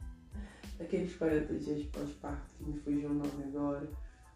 Aqueles 0.81 1.17
40 1.17 1.55
dias 1.55 1.87
pós-parto 1.87 2.55
que 2.57 2.65
me 2.65 2.79
fugiu 2.79 3.11
o 3.11 3.15
nome 3.15 3.45
agora. 3.45 3.89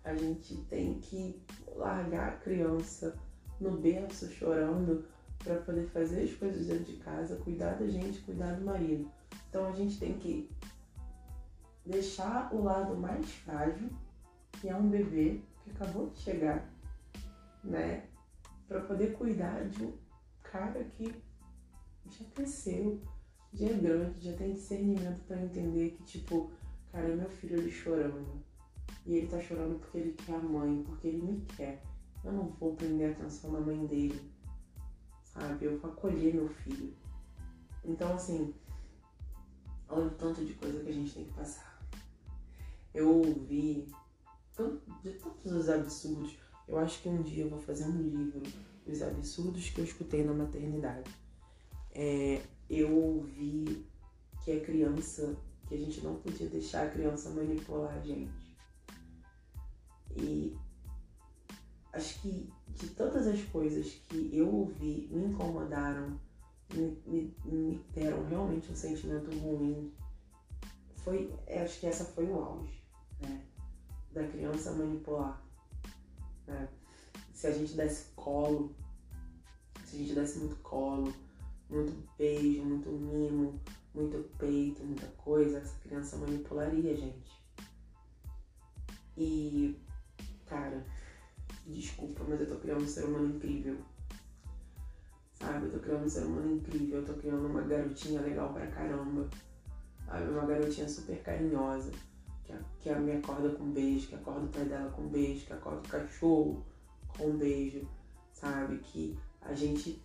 A 0.05 0.14
gente 0.14 0.57
tem 0.68 0.98
que 1.00 1.40
largar 1.76 2.28
a 2.31 2.37
criança 2.38 3.16
no 3.61 3.78
berço 3.78 4.28
chorando 4.33 5.05
para 5.38 5.57
poder 5.57 5.87
fazer 5.88 6.22
as 6.22 6.35
coisas 6.35 6.66
dentro 6.66 6.85
de 6.85 6.96
casa, 6.98 7.37
cuidar 7.37 7.74
da 7.74 7.87
gente, 7.87 8.20
cuidar 8.20 8.55
do 8.55 8.64
marido. 8.64 9.11
Então 9.48 9.66
a 9.66 9.72
gente 9.72 9.98
tem 9.98 10.18
que 10.18 10.50
deixar 11.85 12.52
o 12.52 12.62
lado 12.62 12.96
mais 12.96 13.31
frágil, 13.31 13.90
que 14.52 14.68
é 14.68 14.74
um 14.76 14.88
bebê 14.88 15.40
que 15.62 15.70
acabou 15.70 16.11
de 16.11 16.18
chegar, 16.18 16.68
né? 17.62 18.05
Para 18.66 18.81
poder 18.81 19.12
cuidar 19.12 19.68
de 19.68 19.85
um 19.85 19.92
cara 20.42 20.85
que 20.85 21.05
já 22.07 22.24
cresceu, 22.35 23.00
já 23.53 23.67
é 23.67 23.75
grande, 23.75 24.25
já 24.25 24.37
tem 24.37 24.53
discernimento 24.53 25.21
para 25.27 25.43
entender 25.43 25.91
que, 25.91 26.03
tipo, 26.05 26.51
cara, 26.91 27.09
é 27.09 27.15
meu 27.15 27.29
filho 27.29 27.59
ali 27.59 27.71
chorando. 27.71 28.43
E 29.05 29.15
ele 29.15 29.27
tá 29.27 29.41
chorando 29.41 29.79
porque 29.79 29.99
ele 29.99 30.12
quer 30.12 30.35
a 30.35 30.38
mãe, 30.38 30.83
porque 30.85 31.09
ele 31.09 31.23
me 31.23 31.41
quer. 31.57 31.83
Eu 32.25 32.33
não 32.33 32.49
vou 32.49 32.75
prender 32.75 33.09
a 33.09 33.12
atenção 33.12 33.53
da 33.53 33.61
mãe 33.61 33.87
dele 33.87 34.33
sabe? 35.33 35.67
Eu 35.67 35.79
vou 35.79 35.91
acolher 35.91 36.35
meu 36.35 36.49
filho. 36.49 36.95
Então, 37.85 38.15
assim, 38.15 38.55
olha 39.88 40.07
o 40.07 40.11
tanto 40.11 40.45
de 40.45 40.55
coisa 40.55 40.81
que 40.81 40.91
a 40.91 40.93
gente 40.93 41.15
tem 41.15 41.25
que 41.25 41.33
passar. 41.33 41.81
Eu 42.95 43.17
ouvi 43.19 43.88
de 45.03 45.12
todos 45.12 45.53
os 45.53 45.69
absurdos. 45.69 46.37
Eu 46.69 46.79
acho 46.79 47.03
que 47.03 47.09
um 47.09 47.23
dia 47.23 47.45
eu 47.45 47.51
vou 47.51 47.59
fazer 47.59 47.85
um 47.85 48.03
livro 48.03 48.43
dos 48.87 49.03
absurdos 49.03 49.71
que 49.71 49.81
eu 49.81 49.85
escutei 49.85 50.25
na 50.25 50.33
maternidade. 50.33 51.11
É, 51.91 52.43
eu 52.72 52.90
ouvi 52.90 53.87
que 54.42 54.50
a 54.50 54.61
criança, 54.61 55.37
que 55.68 55.74
a 55.74 55.78
gente 55.78 56.00
não 56.00 56.16
podia 56.16 56.48
deixar 56.48 56.87
a 56.87 56.90
criança 56.90 57.28
manipular 57.30 57.94
a 57.94 58.00
gente. 58.00 58.56
E 60.16 60.56
acho 61.92 62.20
que 62.22 62.50
de 62.68 62.88
todas 62.90 63.26
as 63.26 63.42
coisas 63.44 63.90
que 64.08 64.30
eu 64.32 64.50
ouvi 64.50 65.08
me 65.12 65.26
incomodaram, 65.26 66.18
me, 66.72 66.98
me, 67.06 67.37
me 67.44 67.85
deram 67.92 68.26
realmente 68.26 68.72
um 68.72 68.76
sentimento 68.76 69.30
ruim, 69.38 69.92
foi, 70.96 71.30
acho 71.62 71.78
que 71.78 71.87
essa 71.87 72.06
foi 72.06 72.24
o 72.24 72.38
auge, 72.38 72.82
né? 73.20 73.44
Da 74.12 74.26
criança 74.26 74.72
manipular. 74.72 75.42
Né? 76.46 76.68
Se 77.35 77.46
a 77.48 77.52
gente 77.52 77.74
desse 77.74 78.06
colo, 78.14 78.74
se 79.85 79.96
a 79.96 79.98
gente 79.98 80.14
desse 80.14 80.38
muito 80.38 80.56
colo, 80.56 81.12
muito 81.68 81.92
beijo, 82.18 82.64
muito 82.64 82.90
mimo, 82.90 83.61
muito 83.94 84.18
peito, 84.38 84.85
muita 84.85 85.07
coisa, 85.18 85.59
essa 85.59 85.79
criança 85.81 86.16
manipularia 86.16 86.96
gente. 86.96 87.42
E, 89.16 89.79
cara, 90.46 90.85
desculpa, 91.66 92.25
mas 92.29 92.40
eu 92.40 92.48
tô 92.48 92.57
criando 92.57 92.83
um 92.83 92.88
ser 92.88 93.05
humano 93.05 93.37
incrível. 93.37 93.79
Sabe, 95.35 95.66
eu 95.66 95.72
tô 95.72 95.79
criando 95.81 96.05
um 96.05 96.09
ser 96.09 96.25
humano 96.25 96.57
incrível, 96.57 97.01
eu 97.01 97.07
tô 97.07 97.14
criando 97.14 97.46
uma 97.46 97.62
garotinha 97.62 98.20
legal 98.20 98.53
pra 98.53 98.66
caramba. 98.68 99.29
Sabe, 100.07 100.31
uma 100.31 100.46
garotinha 100.46 100.88
super 100.88 101.22
carinhosa, 101.22 101.90
que, 102.44 102.55
que 102.81 102.94
me 102.94 103.12
acorda 103.12 103.51
com 103.51 103.70
beijo, 103.70 104.09
que 104.09 104.14
acorda 104.14 104.46
o 104.46 104.48
pai 104.48 104.64
dela 104.64 104.90
com 104.90 105.09
beijo, 105.09 105.46
que 105.46 105.53
acorda 105.53 105.81
o 105.81 105.90
cachorro 105.90 106.64
com 107.16 107.37
beijo, 107.37 107.87
sabe? 108.33 108.79
Que 108.79 109.18
a 109.40 109.55
gente 109.55 110.01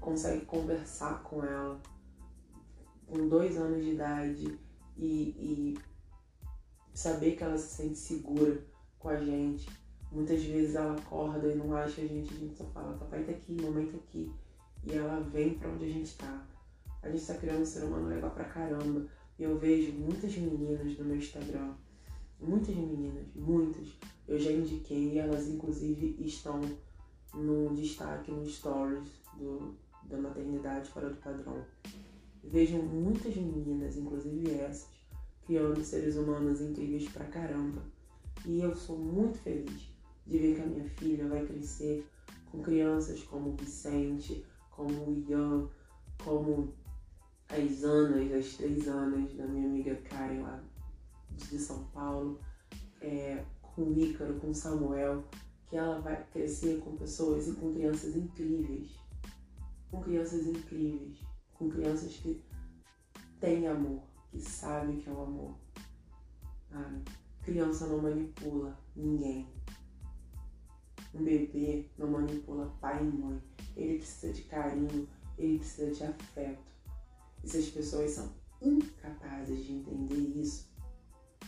consegue 0.00 0.44
conversar 0.44 1.22
com 1.22 1.44
ela 1.44 1.80
com 3.06 3.28
dois 3.28 3.56
anos 3.56 3.84
de 3.84 3.90
idade 3.90 4.58
e, 4.96 5.04
e 5.04 5.78
saber 6.94 7.36
que 7.36 7.42
ela 7.42 7.58
se 7.58 7.74
sente 7.74 7.98
segura 7.98 8.64
com 8.98 9.08
a 9.08 9.16
gente 9.16 9.68
Muitas 10.12 10.42
vezes 10.42 10.74
ela 10.74 10.96
acorda 10.96 11.46
e 11.46 11.54
não 11.54 11.74
acha 11.76 12.00
a 12.00 12.06
gente, 12.06 12.34
a 12.34 12.36
gente 12.36 12.56
só 12.56 12.64
fala, 12.64 12.96
papai 12.98 13.22
tá 13.22 13.30
aqui, 13.30 13.52
mamãe 13.62 13.86
tá 13.86 13.96
aqui. 13.96 14.32
E 14.84 14.92
ela 14.92 15.20
vem 15.20 15.54
para 15.54 15.70
onde 15.70 15.84
a 15.84 15.88
gente 15.88 16.16
tá. 16.16 16.46
A 17.00 17.08
gente 17.08 17.24
tá 17.24 17.34
criando 17.34 17.62
um 17.62 17.66
ser 17.66 17.84
humano 17.84 18.08
legal 18.08 18.30
pra 18.30 18.44
caramba. 18.44 19.06
E 19.38 19.44
eu 19.44 19.56
vejo 19.56 19.92
muitas 19.92 20.36
meninas 20.36 20.98
no 20.98 21.04
meu 21.04 21.16
Instagram. 21.16 21.74
Muitas 22.40 22.74
meninas, 22.74 23.24
muitas. 23.36 23.86
Eu 24.26 24.38
já 24.38 24.50
indiquei, 24.50 25.16
elas 25.18 25.46
inclusive 25.46 26.16
estão 26.18 26.60
no 27.32 27.72
destaque 27.74 28.32
no 28.32 28.44
stories 28.44 29.08
do, 29.36 29.76
da 30.10 30.18
maternidade 30.18 30.90
fora 30.90 31.08
do 31.08 31.16
padrão. 31.16 31.64
Vejo 32.42 32.78
muitas 32.78 33.34
meninas, 33.36 33.96
inclusive 33.96 34.50
essas, 34.50 34.88
criando 35.46 35.82
seres 35.82 36.16
humanos 36.16 36.60
incríveis 36.60 37.08
pra 37.08 37.24
caramba. 37.26 37.82
E 38.44 38.60
eu 38.60 38.74
sou 38.74 38.98
muito 38.98 39.38
feliz 39.38 39.88
de 40.26 40.38
ver 40.38 40.54
que 40.56 40.62
a 40.62 40.66
minha 40.66 40.88
filha 40.88 41.28
vai 41.28 41.44
crescer 41.46 42.06
com 42.50 42.62
crianças 42.62 43.22
como 43.22 43.50
o 43.50 43.56
Vicente, 43.56 44.44
como 44.70 45.10
o 45.10 45.24
Ian, 45.28 45.68
como 46.24 46.72
as 47.48 47.82
Anas, 47.82 48.32
as 48.32 48.54
três 48.56 48.86
Anas 48.88 49.32
da 49.34 49.46
minha 49.46 49.66
amiga 49.66 49.94
Karen 50.08 50.42
lá 50.42 50.62
de 51.36 51.58
São 51.58 51.84
Paulo, 51.92 52.38
é, 53.00 53.44
com 53.60 53.82
o 53.82 53.98
Ícaro, 53.98 54.34
com 54.34 54.50
o 54.50 54.54
Samuel, 54.54 55.24
que 55.68 55.76
ela 55.76 56.00
vai 56.00 56.24
crescer 56.32 56.80
com 56.80 56.96
pessoas 56.96 57.48
e 57.48 57.52
com 57.54 57.72
crianças 57.72 58.16
incríveis. 58.16 58.99
Com 59.90 60.00
crianças 60.00 60.46
incríveis. 60.46 61.18
Com 61.54 61.68
crianças 61.68 62.16
que 62.16 62.42
têm 63.40 63.66
amor, 63.66 64.02
que 64.30 64.40
sabem 64.40 65.00
que 65.00 65.08
é 65.08 65.12
o 65.12 65.22
amor. 65.22 65.56
Sabe? 66.70 67.02
Criança 67.42 67.86
não 67.86 68.02
manipula 68.02 68.78
ninguém. 68.94 69.48
Um 71.14 71.24
bebê 71.24 71.90
não 71.98 72.10
manipula 72.10 72.72
pai 72.80 73.02
e 73.02 73.10
mãe. 73.10 73.42
Ele 73.76 73.98
precisa 73.98 74.32
de 74.32 74.42
carinho, 74.42 75.08
ele 75.36 75.58
precisa 75.58 75.90
de 75.92 76.04
afeto. 76.04 76.70
E 77.42 77.48
se 77.48 77.58
as 77.58 77.68
pessoas 77.68 78.10
são 78.12 78.32
incapazes 78.60 79.64
de 79.64 79.72
entender 79.72 80.38
isso, 80.38 80.70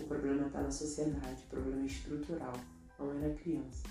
o 0.01 0.05
problema 0.05 0.47
está 0.47 0.63
na 0.63 0.71
sociedade, 0.71 1.45
o 1.45 1.49
problema 1.49 1.83
é 1.83 1.87
estrutural, 1.87 2.55
não 2.99 3.11
é 3.13 3.29
na 3.29 3.35
criança. 3.35 3.83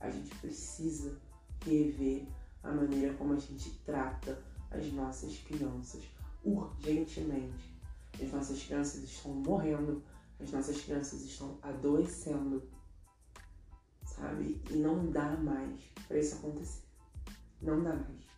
A 0.00 0.10
gente 0.10 0.34
precisa 0.36 1.18
rever 1.64 2.28
a 2.62 2.72
maneira 2.72 3.14
como 3.14 3.34
a 3.34 3.38
gente 3.38 3.70
trata 3.84 4.42
as 4.70 4.92
nossas 4.92 5.36
crianças 5.38 6.02
urgentemente. 6.44 7.76
As 8.20 8.32
nossas 8.32 8.62
crianças 8.62 9.02
estão 9.02 9.32
morrendo, 9.32 10.02
as 10.40 10.50
nossas 10.50 10.80
crianças 10.82 11.22
estão 11.22 11.58
adoecendo, 11.62 12.62
sabe? 14.04 14.60
E 14.70 14.74
não 14.74 15.10
dá 15.10 15.36
mais 15.36 15.80
para 16.06 16.18
isso 16.18 16.36
acontecer. 16.36 16.82
Não 17.60 17.82
dá 17.82 17.94
mais. 17.94 18.28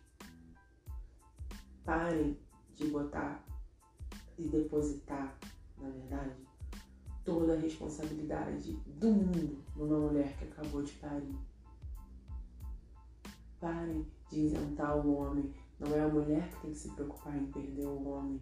Parem 1.83 2.37
de 2.75 2.87
botar 2.87 3.43
e 4.37 4.47
depositar, 4.47 5.37
na 5.77 5.89
verdade, 5.89 6.35
toda 7.23 7.53
a 7.53 7.59
responsabilidade 7.59 8.73
do 8.99 9.11
mundo 9.11 9.63
numa 9.75 9.99
mulher 9.99 10.35
que 10.37 10.45
acabou 10.45 10.83
de 10.83 10.91
parir. 10.93 11.35
Parem 13.61 14.05
de 14.31 14.39
isentar 14.39 14.97
o 14.97 15.15
homem. 15.15 15.53
Não 15.79 15.95
é 15.95 16.01
a 16.01 16.07
mulher 16.07 16.49
que 16.49 16.61
tem 16.61 16.71
que 16.71 16.77
se 16.77 16.89
preocupar 16.89 17.37
em 17.37 17.45
perder 17.45 17.85
o 17.85 18.07
homem. 18.09 18.41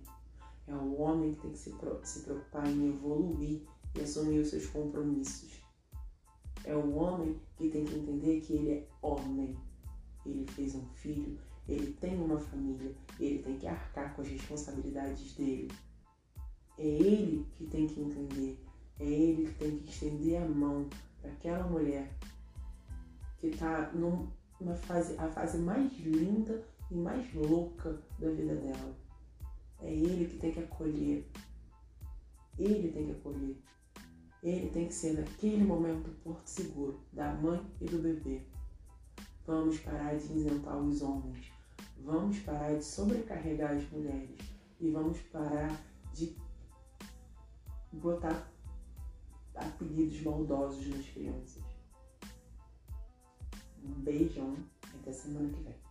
É 0.65 0.73
o 0.73 0.99
homem 1.01 1.33
que 1.33 1.41
tem 1.41 1.51
que 1.51 1.57
se, 1.57 1.75
se 2.03 2.19
preocupar 2.21 2.67
em 2.67 2.89
evoluir 2.89 3.61
e 3.95 4.01
assumir 4.01 4.39
os 4.39 4.49
seus 4.49 4.65
compromissos. 4.67 5.61
É 6.63 6.75
o 6.75 6.95
homem 6.95 7.39
que 7.57 7.69
tem 7.69 7.83
que 7.83 7.95
entender 7.95 8.41
que 8.41 8.53
ele 8.53 8.71
é 8.71 8.87
homem. 9.01 9.57
Ele 10.25 10.45
fez 10.51 10.75
um 10.75 10.85
filho, 10.93 11.37
ele 11.67 11.93
tem 11.93 12.17
uma 12.17 12.39
família, 12.39 12.95
ele 13.19 13.43
tem 13.43 13.57
que 13.57 13.67
arcar 13.67 14.15
com 14.15 14.21
as 14.21 14.27
responsabilidades 14.27 15.33
dele. 15.33 15.71
É 16.77 16.87
ele 16.87 17.45
que 17.55 17.67
tem 17.67 17.87
que 17.87 17.99
entender, 17.99 18.57
é 18.99 19.05
ele 19.05 19.47
que 19.47 19.53
tem 19.55 19.79
que 19.79 19.89
estender 19.89 20.41
a 20.41 20.47
mão 20.47 20.87
para 21.21 21.31
aquela 21.31 21.67
mulher 21.67 22.09
que 23.39 23.47
está 23.47 23.91
numa 24.59 24.75
fase, 24.75 25.15
a 25.17 25.27
fase 25.27 25.57
mais 25.57 25.91
linda 25.99 26.63
e 26.91 26.95
mais 26.95 27.33
louca 27.33 28.01
da 28.19 28.29
vida 28.29 28.55
dela. 28.55 28.95
É 29.81 29.93
ele 29.93 30.25
que 30.25 30.37
tem 30.37 30.51
que 30.51 30.59
acolher. 30.59 31.25
Ele 32.57 32.91
tem 32.91 33.05
que 33.05 33.11
acolher. 33.11 33.57
Ele 34.43 34.69
tem 34.69 34.87
que 34.87 34.93
ser 34.93 35.13
naquele 35.13 35.63
momento 35.63 36.09
o 36.09 36.15
porto 36.15 36.47
seguro 36.47 36.99
da 37.13 37.33
mãe 37.33 37.61
e 37.79 37.85
do 37.85 37.99
bebê. 37.99 38.41
Vamos 39.45 39.79
parar 39.79 40.15
de 40.15 40.31
isentar 40.33 40.77
os 40.77 41.01
homens. 41.01 41.51
Vamos 42.03 42.39
parar 42.39 42.75
de 42.75 42.83
sobrecarregar 42.83 43.71
as 43.75 43.89
mulheres. 43.89 44.37
E 44.79 44.89
vamos 44.89 45.19
parar 45.23 45.71
de 46.13 46.35
botar 47.91 48.49
apelidos 49.55 50.21
maldosos 50.21 50.87
nas 50.87 51.05
crianças. 51.09 51.68
Um 53.83 54.01
beijão 54.01 54.57
até 54.93 55.11
semana 55.11 55.49
que 55.49 55.61
vem. 55.61 55.88